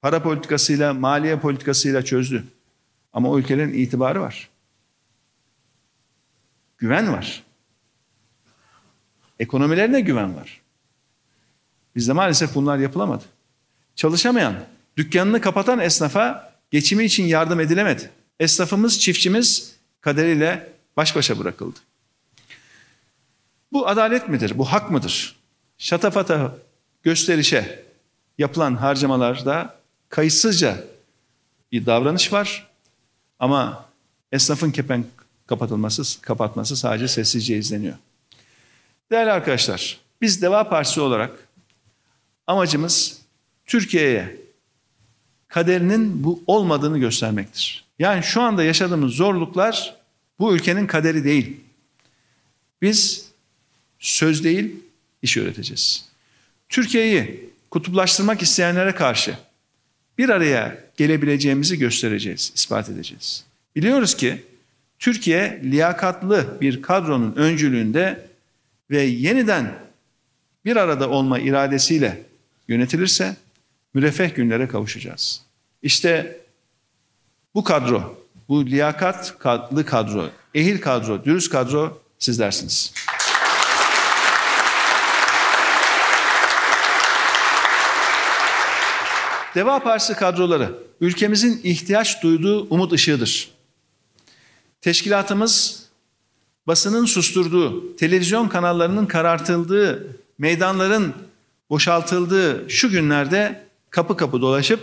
Para 0.00 0.22
politikasıyla, 0.22 0.94
maliye 0.94 1.38
politikasıyla 1.38 2.04
çözdü. 2.04 2.44
Ama 3.12 3.30
o 3.30 3.38
ülkelerin 3.38 3.72
itibarı 3.72 4.20
var. 4.20 4.48
Güven 6.78 7.12
var. 7.12 7.42
Ekonomilerine 9.38 10.00
güven 10.00 10.36
var. 10.36 10.60
Bizde 11.96 12.12
maalesef 12.12 12.54
bunlar 12.54 12.78
yapılamadı. 12.78 13.24
Çalışamayan, 14.02 14.54
dükkanını 14.96 15.40
kapatan 15.40 15.78
esnafa 15.78 16.52
geçimi 16.70 17.04
için 17.04 17.24
yardım 17.24 17.60
edilemedi. 17.60 18.10
Esnafımız, 18.40 19.00
çiftçimiz 19.00 19.76
kaderiyle 20.00 20.72
baş 20.96 21.16
başa 21.16 21.38
bırakıldı. 21.38 21.78
Bu 23.72 23.88
adalet 23.88 24.28
midir? 24.28 24.58
Bu 24.58 24.64
hak 24.72 24.90
mıdır? 24.90 25.36
Şatafata 25.78 26.56
gösterişe 27.02 27.84
yapılan 28.38 28.74
harcamalarda 28.74 29.76
kayıtsızca 30.08 30.84
bir 31.72 31.86
davranış 31.86 32.32
var. 32.32 32.70
Ama 33.38 33.88
esnafın 34.32 34.70
kepenk 34.70 35.06
kapatılması, 35.46 36.20
kapatması 36.20 36.76
sadece 36.76 37.08
sessizce 37.08 37.56
izleniyor. 37.56 37.94
Değerli 39.10 39.32
arkadaşlar, 39.32 40.00
biz 40.20 40.42
Deva 40.42 40.68
Partisi 40.68 41.00
olarak 41.00 41.48
amacımız 42.46 43.21
Türkiye'ye 43.66 44.36
kaderinin 45.48 46.24
bu 46.24 46.42
olmadığını 46.46 46.98
göstermektir. 46.98 47.84
Yani 47.98 48.22
şu 48.22 48.42
anda 48.42 48.64
yaşadığımız 48.64 49.12
zorluklar 49.12 49.96
bu 50.38 50.54
ülkenin 50.54 50.86
kaderi 50.86 51.24
değil. 51.24 51.60
Biz 52.82 53.28
söz 53.98 54.44
değil, 54.44 54.76
iş 55.22 55.36
öğreteceğiz. 55.36 56.04
Türkiye'yi 56.68 57.50
kutuplaştırmak 57.70 58.42
isteyenlere 58.42 58.94
karşı 58.94 59.36
bir 60.18 60.28
araya 60.28 60.78
gelebileceğimizi 60.96 61.78
göstereceğiz, 61.78 62.52
ispat 62.54 62.88
edeceğiz. 62.88 63.44
Biliyoruz 63.76 64.16
ki 64.16 64.42
Türkiye 64.98 65.60
liyakatlı 65.64 66.58
bir 66.60 66.82
kadronun 66.82 67.34
öncülüğünde 67.36 68.26
ve 68.90 69.02
yeniden 69.02 69.74
bir 70.64 70.76
arada 70.76 71.10
olma 71.10 71.38
iradesiyle 71.38 72.22
yönetilirse 72.68 73.36
müreffeh 73.94 74.34
günlere 74.34 74.68
kavuşacağız. 74.68 75.42
İşte 75.82 76.40
bu 77.54 77.64
kadro, 77.64 78.26
bu 78.48 78.66
liyakatlı 78.66 79.86
kadro, 79.86 80.30
ehil 80.54 80.80
kadro, 80.80 81.24
dürüst 81.24 81.52
kadro 81.52 81.98
sizlersiniz. 82.18 82.94
Deva 89.54 89.78
Partisi 89.78 90.14
kadroları 90.14 90.74
ülkemizin 91.00 91.60
ihtiyaç 91.64 92.22
duyduğu 92.22 92.66
umut 92.70 92.92
ışığıdır. 92.92 93.50
Teşkilatımız 94.80 95.82
basının 96.66 97.04
susturduğu, 97.04 97.96
televizyon 97.96 98.48
kanallarının 98.48 99.06
karartıldığı, 99.06 100.16
meydanların 100.38 101.14
boşaltıldığı 101.70 102.70
şu 102.70 102.90
günlerde 102.90 103.66
kapı 103.92 104.16
kapı 104.16 104.40
dolaşıp 104.40 104.80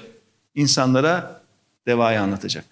insanlara 0.55 1.41
devayı 1.88 2.22
anlatacak. 2.22 2.66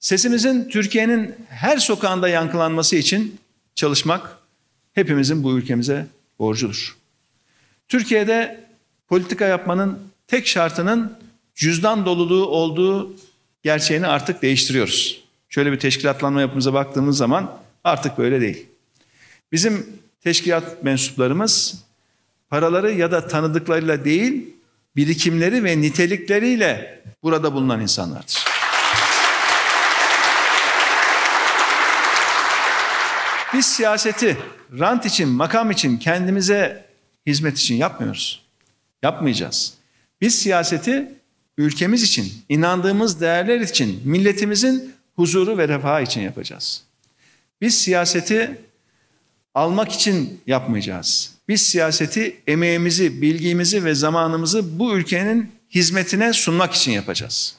Sesimizin 0.00 0.68
Türkiye'nin 0.68 1.34
her 1.48 1.78
sokağında 1.78 2.28
yankılanması 2.28 2.96
için 2.96 3.38
çalışmak 3.74 4.38
hepimizin 4.92 5.44
bu 5.44 5.58
ülkemize 5.58 6.06
borcudur. 6.38 6.96
Türkiye'de 7.88 8.64
politika 9.08 9.44
yapmanın 9.44 9.98
tek 10.26 10.46
şartının 10.46 11.18
cüzdan 11.54 12.06
doluluğu 12.06 12.46
olduğu 12.46 13.16
gerçeğini 13.62 14.06
artık 14.06 14.42
değiştiriyoruz. 14.42 15.24
Şöyle 15.48 15.72
bir 15.72 15.78
teşkilatlanma 15.78 16.40
yapımıza 16.40 16.72
baktığımız 16.72 17.16
zaman 17.16 17.58
artık 17.84 18.18
böyle 18.18 18.40
değil. 18.40 18.66
Bizim 19.52 19.86
teşkilat 20.20 20.84
mensuplarımız 20.84 21.84
paraları 22.50 22.92
ya 22.92 23.10
da 23.10 23.28
tanıdıklarıyla 23.28 24.04
değil, 24.04 24.54
birikimleri 24.96 25.64
ve 25.64 25.80
nitelikleriyle 25.80 27.02
burada 27.22 27.54
bulunan 27.54 27.80
insanlardır. 27.80 28.44
Biz 33.54 33.66
siyaseti 33.66 34.36
rant 34.78 35.06
için, 35.06 35.28
makam 35.28 35.70
için, 35.70 35.96
kendimize 35.98 36.86
hizmet 37.26 37.58
için 37.58 37.74
yapmıyoruz. 37.74 38.42
Yapmayacağız. 39.02 39.74
Biz 40.20 40.34
siyaseti 40.38 41.12
ülkemiz 41.58 42.02
için, 42.02 42.32
inandığımız 42.48 43.20
değerler 43.20 43.60
için, 43.60 44.02
milletimizin 44.04 44.94
huzuru 45.16 45.58
ve 45.58 45.68
refahı 45.68 46.02
için 46.02 46.20
yapacağız. 46.20 46.82
Biz 47.60 47.78
siyaseti 47.78 48.60
almak 49.54 49.92
için 49.92 50.40
yapmayacağız. 50.46 51.31
Biz 51.48 51.62
siyaseti 51.62 52.36
emeğimizi, 52.46 53.22
bilgimizi 53.22 53.84
ve 53.84 53.94
zamanımızı 53.94 54.78
bu 54.78 54.96
ülkenin 54.96 55.50
hizmetine 55.70 56.32
sunmak 56.32 56.74
için 56.74 56.92
yapacağız. 56.92 57.56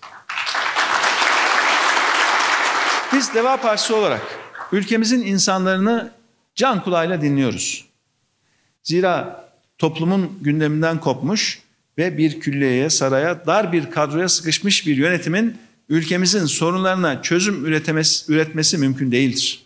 Biz 3.13 3.33
Deva 3.33 3.57
Partisi 3.57 3.93
olarak 3.93 4.39
ülkemizin 4.71 5.21
insanlarını 5.21 6.11
can 6.55 6.83
kulağıyla 6.83 7.21
dinliyoruz. 7.21 7.85
Zira 8.83 9.45
toplumun 9.77 10.39
gündeminden 10.41 10.99
kopmuş 10.99 11.59
ve 11.97 12.17
bir 12.17 12.39
külliyeye, 12.39 12.89
saraya, 12.89 13.45
dar 13.45 13.71
bir 13.71 13.91
kadroya 13.91 14.29
sıkışmış 14.29 14.87
bir 14.87 14.97
yönetimin 14.97 15.57
ülkemizin 15.89 16.45
sorunlarına 16.45 17.21
çözüm 17.21 17.65
üretmesi 18.27 18.77
mümkün 18.77 19.11
değildir. 19.11 19.62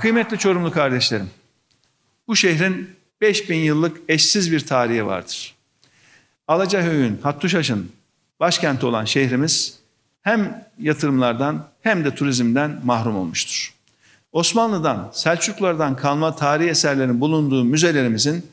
Kıymetli 0.00 0.38
Çorumlu 0.38 0.70
kardeşlerim, 0.70 1.30
bu 2.28 2.36
şehrin 2.36 2.90
5000 3.20 3.56
yıllık 3.56 4.00
eşsiz 4.08 4.52
bir 4.52 4.60
tarihi 4.60 5.06
vardır. 5.06 5.54
Alacahöyük'ün, 6.48 7.20
Hattuşaş'ın 7.22 7.92
başkenti 8.40 8.86
olan 8.86 9.04
şehrimiz 9.04 9.78
hem 10.22 10.68
yatırımlardan 10.80 11.68
hem 11.82 12.04
de 12.04 12.14
turizmden 12.14 12.80
mahrum 12.84 13.16
olmuştur. 13.16 13.74
Osmanlı'dan, 14.32 15.10
Selçuklulardan 15.12 15.96
kalma 15.96 16.36
tarihi 16.36 16.68
eserlerin 16.68 17.20
bulunduğu 17.20 17.64
müzelerimizin, 17.64 18.46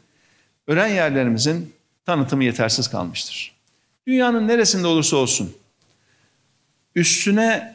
öğren 0.67 0.87
yerlerimizin 0.87 1.73
tanıtımı 2.05 2.43
yetersiz 2.43 2.87
kalmıştır. 2.87 3.55
Dünyanın 4.07 4.47
neresinde 4.47 4.87
olursa 4.87 5.17
olsun 5.17 5.53
üstüne 6.95 7.74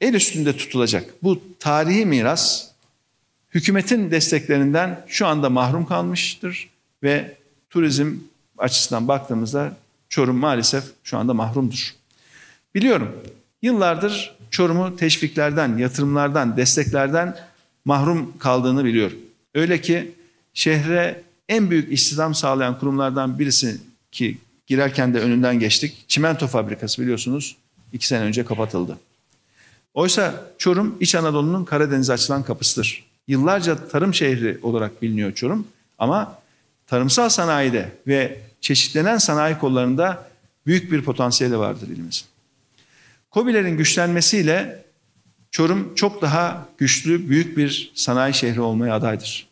el 0.00 0.14
üstünde 0.14 0.56
tutulacak 0.56 1.14
bu 1.22 1.42
tarihi 1.58 2.06
miras 2.06 2.68
hükümetin 3.50 4.10
desteklerinden 4.10 5.04
şu 5.08 5.26
anda 5.26 5.50
mahrum 5.50 5.86
kalmıştır 5.86 6.68
ve 7.02 7.36
turizm 7.70 8.14
açısından 8.58 9.08
baktığımızda 9.08 9.76
Çorum 10.08 10.36
maalesef 10.36 10.84
şu 11.04 11.18
anda 11.18 11.34
mahrumdur. 11.34 11.94
Biliyorum 12.74 13.22
yıllardır 13.62 14.36
Çorum'u 14.50 14.96
teşviklerden, 14.96 15.78
yatırımlardan, 15.78 16.56
desteklerden 16.56 17.36
mahrum 17.84 18.38
kaldığını 18.38 18.84
biliyorum. 18.84 19.18
Öyle 19.54 19.80
ki 19.80 20.12
şehre 20.54 21.22
en 21.48 21.70
büyük 21.70 21.92
istihdam 21.92 22.34
sağlayan 22.34 22.78
kurumlardan 22.78 23.38
birisi 23.38 23.80
ki 24.12 24.38
girerken 24.66 25.14
de 25.14 25.20
önünden 25.20 25.58
geçtik. 25.60 26.04
Çimento 26.08 26.46
fabrikası 26.46 27.02
biliyorsunuz 27.02 27.56
iki 27.92 28.06
sene 28.06 28.24
önce 28.24 28.44
kapatıldı. 28.44 28.98
Oysa 29.94 30.46
Çorum 30.58 30.96
İç 31.00 31.14
Anadolu'nun 31.14 31.64
Karadeniz'e 31.64 32.12
açılan 32.12 32.42
kapısıdır. 32.42 33.04
Yıllarca 33.28 33.88
tarım 33.88 34.14
şehri 34.14 34.58
olarak 34.62 35.02
biliniyor 35.02 35.32
Çorum 35.32 35.66
ama 35.98 36.38
tarımsal 36.86 37.28
sanayide 37.28 37.92
ve 38.06 38.40
çeşitlenen 38.60 39.18
sanayi 39.18 39.58
kollarında 39.58 40.28
büyük 40.66 40.92
bir 40.92 41.02
potansiyeli 41.02 41.58
vardır 41.58 41.88
ilimizin. 41.88 42.24
COBİ'lerin 43.32 43.76
güçlenmesiyle 43.76 44.84
Çorum 45.50 45.94
çok 45.94 46.22
daha 46.22 46.68
güçlü, 46.78 47.28
büyük 47.28 47.56
bir 47.56 47.92
sanayi 47.94 48.34
şehri 48.34 48.60
olmaya 48.60 48.94
adaydır. 48.94 49.46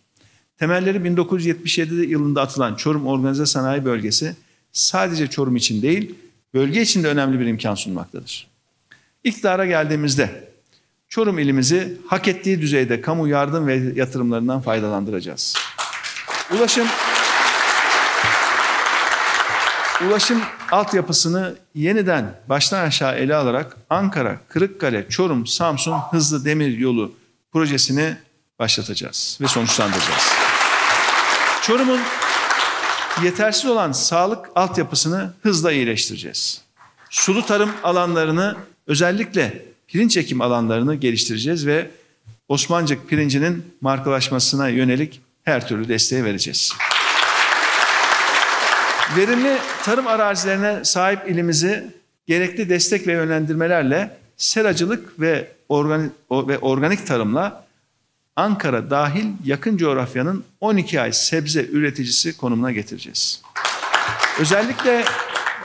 Temelleri 0.58 1.04
1977 1.04 1.94
yılında 1.94 2.42
atılan 2.42 2.74
Çorum 2.74 3.06
Organize 3.06 3.46
Sanayi 3.46 3.84
Bölgesi 3.84 4.36
sadece 4.72 5.26
Çorum 5.26 5.56
için 5.56 5.82
değil, 5.82 6.14
bölge 6.54 6.82
için 6.82 7.04
de 7.04 7.08
önemli 7.08 7.40
bir 7.40 7.46
imkan 7.46 7.74
sunmaktadır. 7.74 8.49
İktidara 9.24 9.66
geldiğimizde 9.66 10.50
Çorum 11.08 11.38
ilimizi 11.38 11.98
hak 12.08 12.28
ettiği 12.28 12.60
düzeyde 12.60 13.00
kamu 13.00 13.28
yardım 13.28 13.66
ve 13.66 13.74
yatırımlarından 13.94 14.60
faydalandıracağız. 14.60 15.56
Ulaşım 16.56 16.86
Ulaşım 20.06 20.42
altyapısını 20.72 21.56
yeniden 21.74 22.40
baştan 22.48 22.84
aşağı 22.84 23.14
ele 23.14 23.34
alarak 23.34 23.76
Ankara, 23.90 24.40
Kırıkkale, 24.48 25.08
Çorum, 25.08 25.46
Samsun 25.46 25.92
hızlı 26.10 26.44
demir 26.44 26.78
yolu 26.78 27.12
projesini 27.52 28.16
başlatacağız 28.58 29.38
ve 29.40 29.48
sonuçlandıracağız. 29.48 30.32
Çorum'un 31.62 32.00
yetersiz 33.22 33.70
olan 33.70 33.92
sağlık 33.92 34.48
altyapısını 34.54 35.32
hızla 35.42 35.72
iyileştireceğiz. 35.72 36.62
Sulu 37.10 37.46
tarım 37.46 37.70
alanlarını 37.84 38.56
özellikle 38.90 39.62
pirinç 39.88 40.16
ekim 40.16 40.40
alanlarını 40.40 40.94
geliştireceğiz 40.94 41.66
ve 41.66 41.90
Osmancık 42.48 43.08
pirincinin 43.08 43.64
markalaşmasına 43.80 44.68
yönelik 44.68 45.20
her 45.44 45.68
türlü 45.68 45.88
desteği 45.88 46.24
vereceğiz. 46.24 46.72
Verimli 49.16 49.56
tarım 49.84 50.06
arazilerine 50.06 50.84
sahip 50.84 51.30
ilimizi 51.30 51.84
gerekli 52.26 52.68
destek 52.68 53.06
ve 53.06 53.12
yönlendirmelerle 53.12 54.16
seracılık 54.36 55.20
ve 55.20 55.48
organik, 55.68 56.12
ve 56.30 56.58
organik 56.58 57.06
tarımla 57.06 57.64
Ankara 58.36 58.90
dahil 58.90 59.26
yakın 59.44 59.76
coğrafyanın 59.76 60.44
12 60.60 61.00
ay 61.00 61.12
sebze 61.12 61.64
üreticisi 61.64 62.36
konumuna 62.36 62.72
getireceğiz. 62.72 63.42
Özellikle 64.40 65.04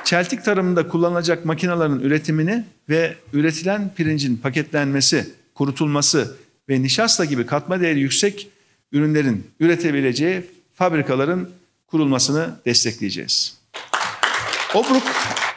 çeltik 0.06 0.46
tarımında 0.46 0.88
kullanılacak 0.88 1.46
makinelerin 1.46 2.00
üretimini 2.00 2.64
ve 2.90 3.16
üretilen 3.34 3.94
pirincin 3.96 4.38
paketlenmesi, 4.38 5.30
kurutulması 5.54 6.38
ve 6.70 6.82
nişasta 6.82 7.26
gibi 7.26 7.46
katma 7.46 7.82
değeri 7.82 8.00
yüksek 8.00 8.50
ürünlerin 8.92 9.48
üretebileceği 9.60 10.46
fabrikaların 10.74 11.50
kurulmasını 11.88 12.56
destekleyeceğiz. 12.66 13.58
Obruk 14.74 15.04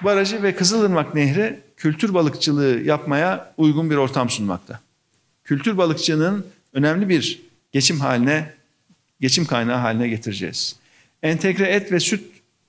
Barajı 0.05 0.42
ve 0.42 0.55
Kızılırmak 0.55 1.14
Nehri 1.14 1.61
kültür 1.76 2.14
balıkçılığı 2.14 2.80
yapmaya 2.84 3.55
uygun 3.57 3.90
bir 3.90 3.96
ortam 3.96 4.30
sunmakta. 4.30 4.80
Kültür 5.44 5.78
balıkçılığının 5.78 6.46
önemli 6.72 7.09
bir 7.09 7.42
geçim 7.72 8.01
haline, 8.01 8.55
geçim 9.20 9.46
kaynağı 9.46 9.76
haline 9.76 10.09
getireceğiz. 10.09 10.76
Entegre 11.22 11.66
et 11.66 11.92
ve 11.92 12.01
süt 12.01 12.24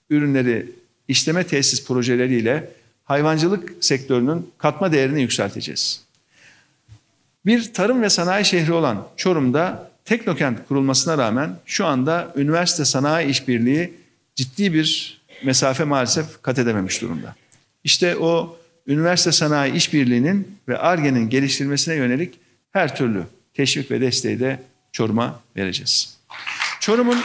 ürünleri 0.10 0.79
işleme 1.10 1.44
tesis 1.44 1.86
projeleriyle 1.86 2.70
hayvancılık 3.06 3.74
sektörünün 3.84 4.52
katma 4.58 4.92
değerini 4.92 5.22
yükselteceğiz. 5.22 6.02
Bir 7.46 7.74
tarım 7.74 8.02
ve 8.02 8.10
sanayi 8.10 8.46
şehri 8.46 8.74
olan 8.74 9.08
Çorum'da 9.18 9.90
Teknokent 10.10 10.68
kurulmasına 10.68 11.18
rağmen 11.18 11.56
şu 11.66 11.86
anda 11.86 12.34
üniversite 12.36 12.86
sanayi 12.86 13.30
işbirliği 13.30 13.94
ciddi 14.36 14.74
bir 14.74 15.22
mesafe 15.44 15.84
maalesef 15.84 16.42
kat 16.42 16.60
edememiş 16.60 17.02
durumda. 17.02 17.36
İşte 17.84 18.18
o 18.18 18.58
üniversite 18.88 19.32
sanayi 19.32 19.74
işbirliğinin 19.74 20.58
ve 20.68 20.78
ARGE'nin 20.78 21.30
geliştirilmesine 21.30 21.96
yönelik 21.96 22.40
her 22.72 22.96
türlü 22.96 23.24
teşvik 23.54 23.92
ve 23.92 24.02
desteği 24.02 24.40
de 24.40 24.60
Çorum'a 24.92 25.40
vereceğiz. 25.58 26.18
Çorum'un 26.80 27.20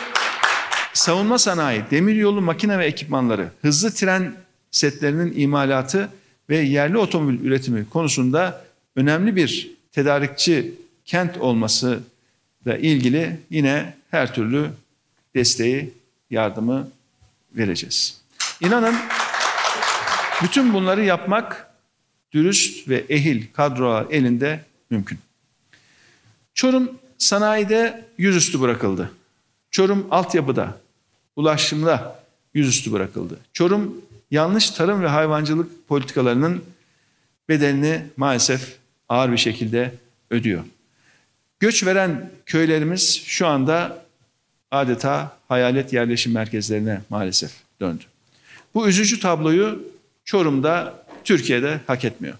savunma 0.94 1.38
sanayi, 1.38 1.82
demiryolu 1.90 2.40
makine 2.40 2.78
ve 2.78 2.86
ekipmanları, 2.86 3.48
hızlı 3.62 3.94
tren 3.94 4.34
setlerinin 4.70 5.32
imalatı 5.36 6.08
ve 6.50 6.58
yerli 6.58 6.98
otomobil 6.98 7.44
üretimi 7.44 7.88
konusunda 7.88 8.64
önemli 8.96 9.36
bir 9.36 9.70
tedarikçi 9.92 10.74
kent 11.04 11.36
olması 11.36 12.00
ile 12.66 12.80
ilgili 12.80 13.40
yine 13.50 13.94
her 14.10 14.34
türlü 14.34 14.70
desteği, 15.34 15.94
yardımı 16.30 16.88
vereceğiz. 17.56 18.20
İnanın 18.60 18.94
bütün 20.42 20.74
bunları 20.74 21.04
yapmak 21.04 21.70
dürüst 22.32 22.88
ve 22.88 23.04
ehil 23.08 23.42
kadrolar 23.52 24.06
elinde 24.10 24.60
mümkün. 24.90 25.18
Çorum 26.54 26.98
sanayide 27.18 28.04
yüzüstü 28.18 28.60
bırakıldı. 28.60 29.10
Çorum 29.70 30.06
altyapıda, 30.10 30.80
ulaşımda 31.36 32.20
yüzüstü 32.54 32.92
bırakıldı. 32.92 33.38
Çorum 33.52 33.94
yanlış 34.30 34.70
tarım 34.70 35.02
ve 35.02 35.08
hayvancılık 35.08 35.88
politikalarının 35.88 36.64
bedelini 37.48 38.02
maalesef 38.16 38.76
ağır 39.08 39.32
bir 39.32 39.36
şekilde 39.36 39.94
ödüyor. 40.30 40.64
Göç 41.60 41.86
veren 41.86 42.30
köylerimiz 42.46 43.22
şu 43.24 43.46
anda 43.46 44.04
adeta 44.70 45.36
hayalet 45.48 45.92
yerleşim 45.92 46.32
merkezlerine 46.32 47.00
maalesef 47.10 47.52
döndü. 47.80 48.04
Bu 48.74 48.88
üzücü 48.88 49.20
tabloyu 49.20 49.84
Çorum'da, 50.24 51.04
Türkiye'de 51.24 51.80
hak 51.86 52.04
etmiyor. 52.04 52.34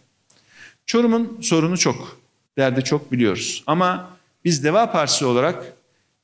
Çorum'un 0.87 1.39
sorunu 1.43 1.79
çok, 1.79 2.19
derdi 2.59 2.85
çok 2.85 3.13
biliyoruz. 3.13 3.63
Ama 3.67 4.11
biz 4.45 4.65
Deva 4.65 4.93
Partisi 4.93 5.25
olarak 5.25 5.74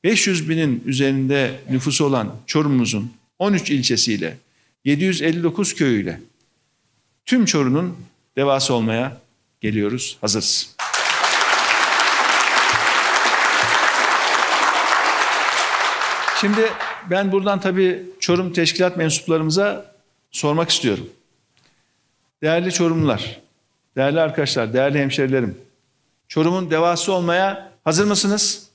500 0.03 0.49
binin 0.49 0.83
üzerinde 0.85 1.59
nüfusu 1.69 2.05
olan 2.05 2.35
Çorum'umuzun 2.47 3.11
13 3.39 3.71
ilçesiyle, 3.71 4.37
759 4.85 5.75
köyüyle 5.75 6.21
tüm 7.25 7.45
Çorum'un 7.45 7.97
devası 8.37 8.73
olmaya 8.73 9.17
geliyoruz, 9.61 10.17
hazırız. 10.21 10.75
Şimdi 16.41 16.71
ben 17.09 17.31
buradan 17.31 17.61
tabii 17.61 18.03
Çorum 18.19 18.53
teşkilat 18.53 18.97
mensuplarımıza 18.97 19.95
sormak 20.31 20.69
istiyorum. 20.69 21.09
Değerli 22.41 22.71
Çorumlular, 22.71 23.41
değerli 23.95 24.21
arkadaşlar, 24.21 24.73
değerli 24.73 24.99
hemşerilerim. 24.99 25.57
Çorum'un 26.27 26.71
devası 26.71 27.13
olmaya 27.13 27.71
hazır 27.83 28.05
mısınız? 28.05 28.70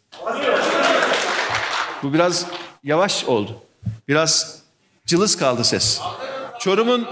Bu 2.02 2.12
biraz 2.14 2.46
yavaş 2.84 3.24
oldu. 3.24 3.62
Biraz 4.08 4.58
cılız 5.06 5.36
kaldı 5.36 5.64
ses. 5.64 6.00
Çorum'un 6.60 7.08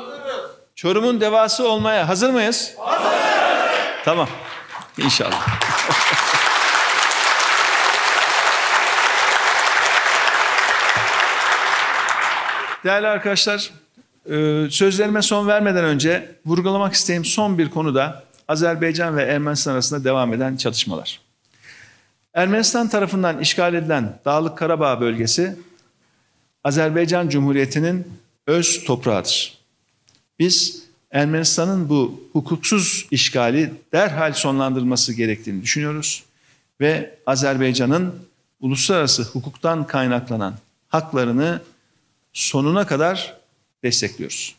Çorum'un 0.75 1.21
devası 1.21 1.69
olmaya 1.69 2.09
hazır 2.09 2.31
mıyız? 2.31 2.75
Hazır. 2.79 3.11
Tamam. 4.05 4.29
İnşallah. 4.99 5.49
Değerli 12.85 13.07
arkadaşlar, 13.07 13.71
e, 14.31 14.67
sözlerime 14.71 15.23
son 15.23 15.49
vermeden 15.49 15.85
önce 15.85 16.37
vurgulamak 16.47 16.95
istediğim 16.95 17.25
son 17.25 17.59
bir 17.59 17.71
konu 17.71 17.95
da 17.95 18.25
Azerbaycan 18.49 19.17
ve 19.17 19.23
Ermenistan 19.23 19.73
arasında 19.73 20.05
devam 20.05 20.33
eden 20.33 20.57
çatışmalar. 20.57 21.24
Ermenistan 22.35 22.89
tarafından 22.89 23.41
işgal 23.41 23.75
edilen 23.75 24.19
Dağlık 24.25 24.59
Karabağ 24.59 25.01
bölgesi 25.01 25.57
Azerbaycan 26.65 27.29
Cumhuriyeti'nin 27.29 28.13
öz 28.47 28.85
toprağıdır. 28.85 29.59
Biz 30.39 30.85
Ermenistan'ın 31.11 31.89
bu 31.89 32.29
hukuksuz 32.33 33.07
işgali 33.11 33.73
derhal 33.93 34.33
sonlandırılması 34.33 35.13
gerektiğini 35.13 35.63
düşünüyoruz 35.63 36.25
ve 36.81 37.19
Azerbaycan'ın 37.27 38.15
uluslararası 38.61 39.23
hukuktan 39.23 39.87
kaynaklanan 39.87 40.55
haklarını 40.89 41.63
sonuna 42.33 42.87
kadar 42.87 43.37
destekliyoruz. 43.83 44.57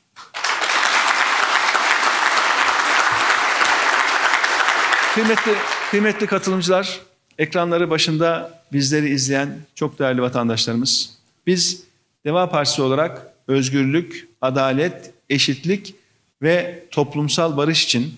Kıymetli, 5.14 5.56
kıymetli 5.92 6.28
katılımcılar, 6.28 7.00
ekranları 7.38 7.90
başında 7.90 8.62
bizleri 8.74 9.10
izleyen 9.10 9.60
çok 9.76 10.00
değerli 10.00 10.22
vatandaşlarımız, 10.22 11.18
biz 11.48 11.84
Deva 12.26 12.50
Partisi 12.50 12.82
olarak 12.82 13.34
özgürlük, 13.48 14.28
adalet, 14.42 15.12
eşitlik 15.30 15.96
ve 16.42 16.86
toplumsal 16.92 17.58
barış 17.58 17.86
için 17.86 18.14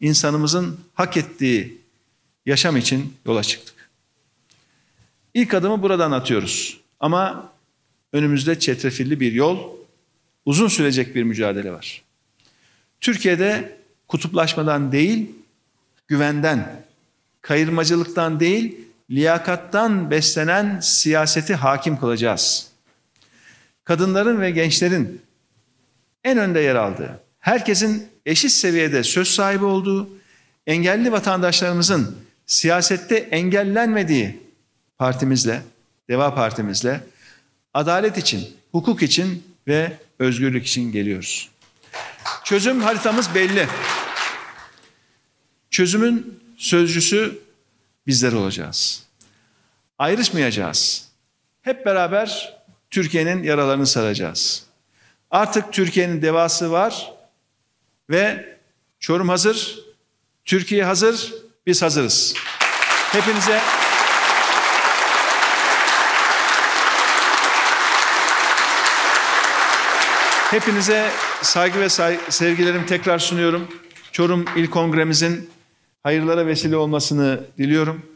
insanımızın 0.00 0.80
hak 0.94 1.16
ettiği 1.16 1.78
yaşam 2.46 2.76
için 2.76 3.14
yola 3.26 3.42
çıktık. 3.42 3.90
İlk 5.34 5.54
adımı 5.54 5.82
buradan 5.82 6.12
atıyoruz. 6.12 6.80
Ama 7.00 7.52
önümüzde 8.12 8.58
çetrefilli 8.58 9.20
bir 9.20 9.32
yol, 9.32 9.58
uzun 10.44 10.68
sürecek 10.68 11.14
bir 11.14 11.22
mücadele 11.22 11.72
var. 11.72 12.02
Türkiye'de 13.00 13.78
kutuplaşmadan 14.08 14.92
değil, 14.92 15.30
güvenden, 16.08 16.84
kayırmacılıktan 17.42 18.40
değil, 18.40 18.78
liyakattan 19.10 20.10
beslenen 20.10 20.80
siyaseti 20.80 21.54
hakim 21.54 22.00
kılacağız. 22.00 22.68
Kadınların 23.84 24.40
ve 24.40 24.50
gençlerin 24.50 25.22
en 26.24 26.38
önde 26.38 26.60
yer 26.60 26.74
aldığı, 26.74 27.20
herkesin 27.40 28.08
eşit 28.26 28.50
seviyede 28.50 29.02
söz 29.02 29.28
sahibi 29.28 29.64
olduğu, 29.64 30.08
engelli 30.66 31.12
vatandaşlarımızın 31.12 32.16
siyasette 32.46 33.16
engellenmediği 33.16 34.40
partimizle, 34.98 35.62
Deva 36.08 36.34
Partimizle 36.34 37.00
adalet 37.74 38.18
için, 38.18 38.56
hukuk 38.72 39.02
için 39.02 39.42
ve 39.68 39.92
özgürlük 40.18 40.66
için 40.66 40.92
geliyoruz. 40.92 41.50
Çözüm 42.44 42.80
haritamız 42.80 43.34
belli. 43.34 43.66
Çözümün 45.70 46.41
sözcüsü 46.62 47.38
bizler 48.06 48.32
olacağız. 48.32 49.02
Ayrışmayacağız. 49.98 51.08
Hep 51.62 51.86
beraber 51.86 52.58
Türkiye'nin 52.90 53.42
yaralarını 53.42 53.86
saracağız. 53.86 54.66
Artık 55.30 55.72
Türkiye'nin 55.72 56.22
devası 56.22 56.72
var 56.72 57.12
ve 58.10 58.52
Çorum 59.00 59.28
hazır, 59.28 59.78
Türkiye 60.44 60.84
hazır, 60.84 61.34
biz 61.66 61.82
hazırız. 61.82 62.34
Hepinize 63.12 63.60
Hepinize 70.50 71.10
saygı 71.42 71.80
ve 71.80 71.88
say 71.88 72.18
sevgilerimi 72.28 72.86
tekrar 72.86 73.18
sunuyorum. 73.18 73.68
Çorum 74.12 74.44
İl 74.56 74.70
Kongremizin 74.70 75.50
hayırlara 76.02 76.46
vesile 76.46 76.76
olmasını 76.76 77.40
diliyorum. 77.58 78.11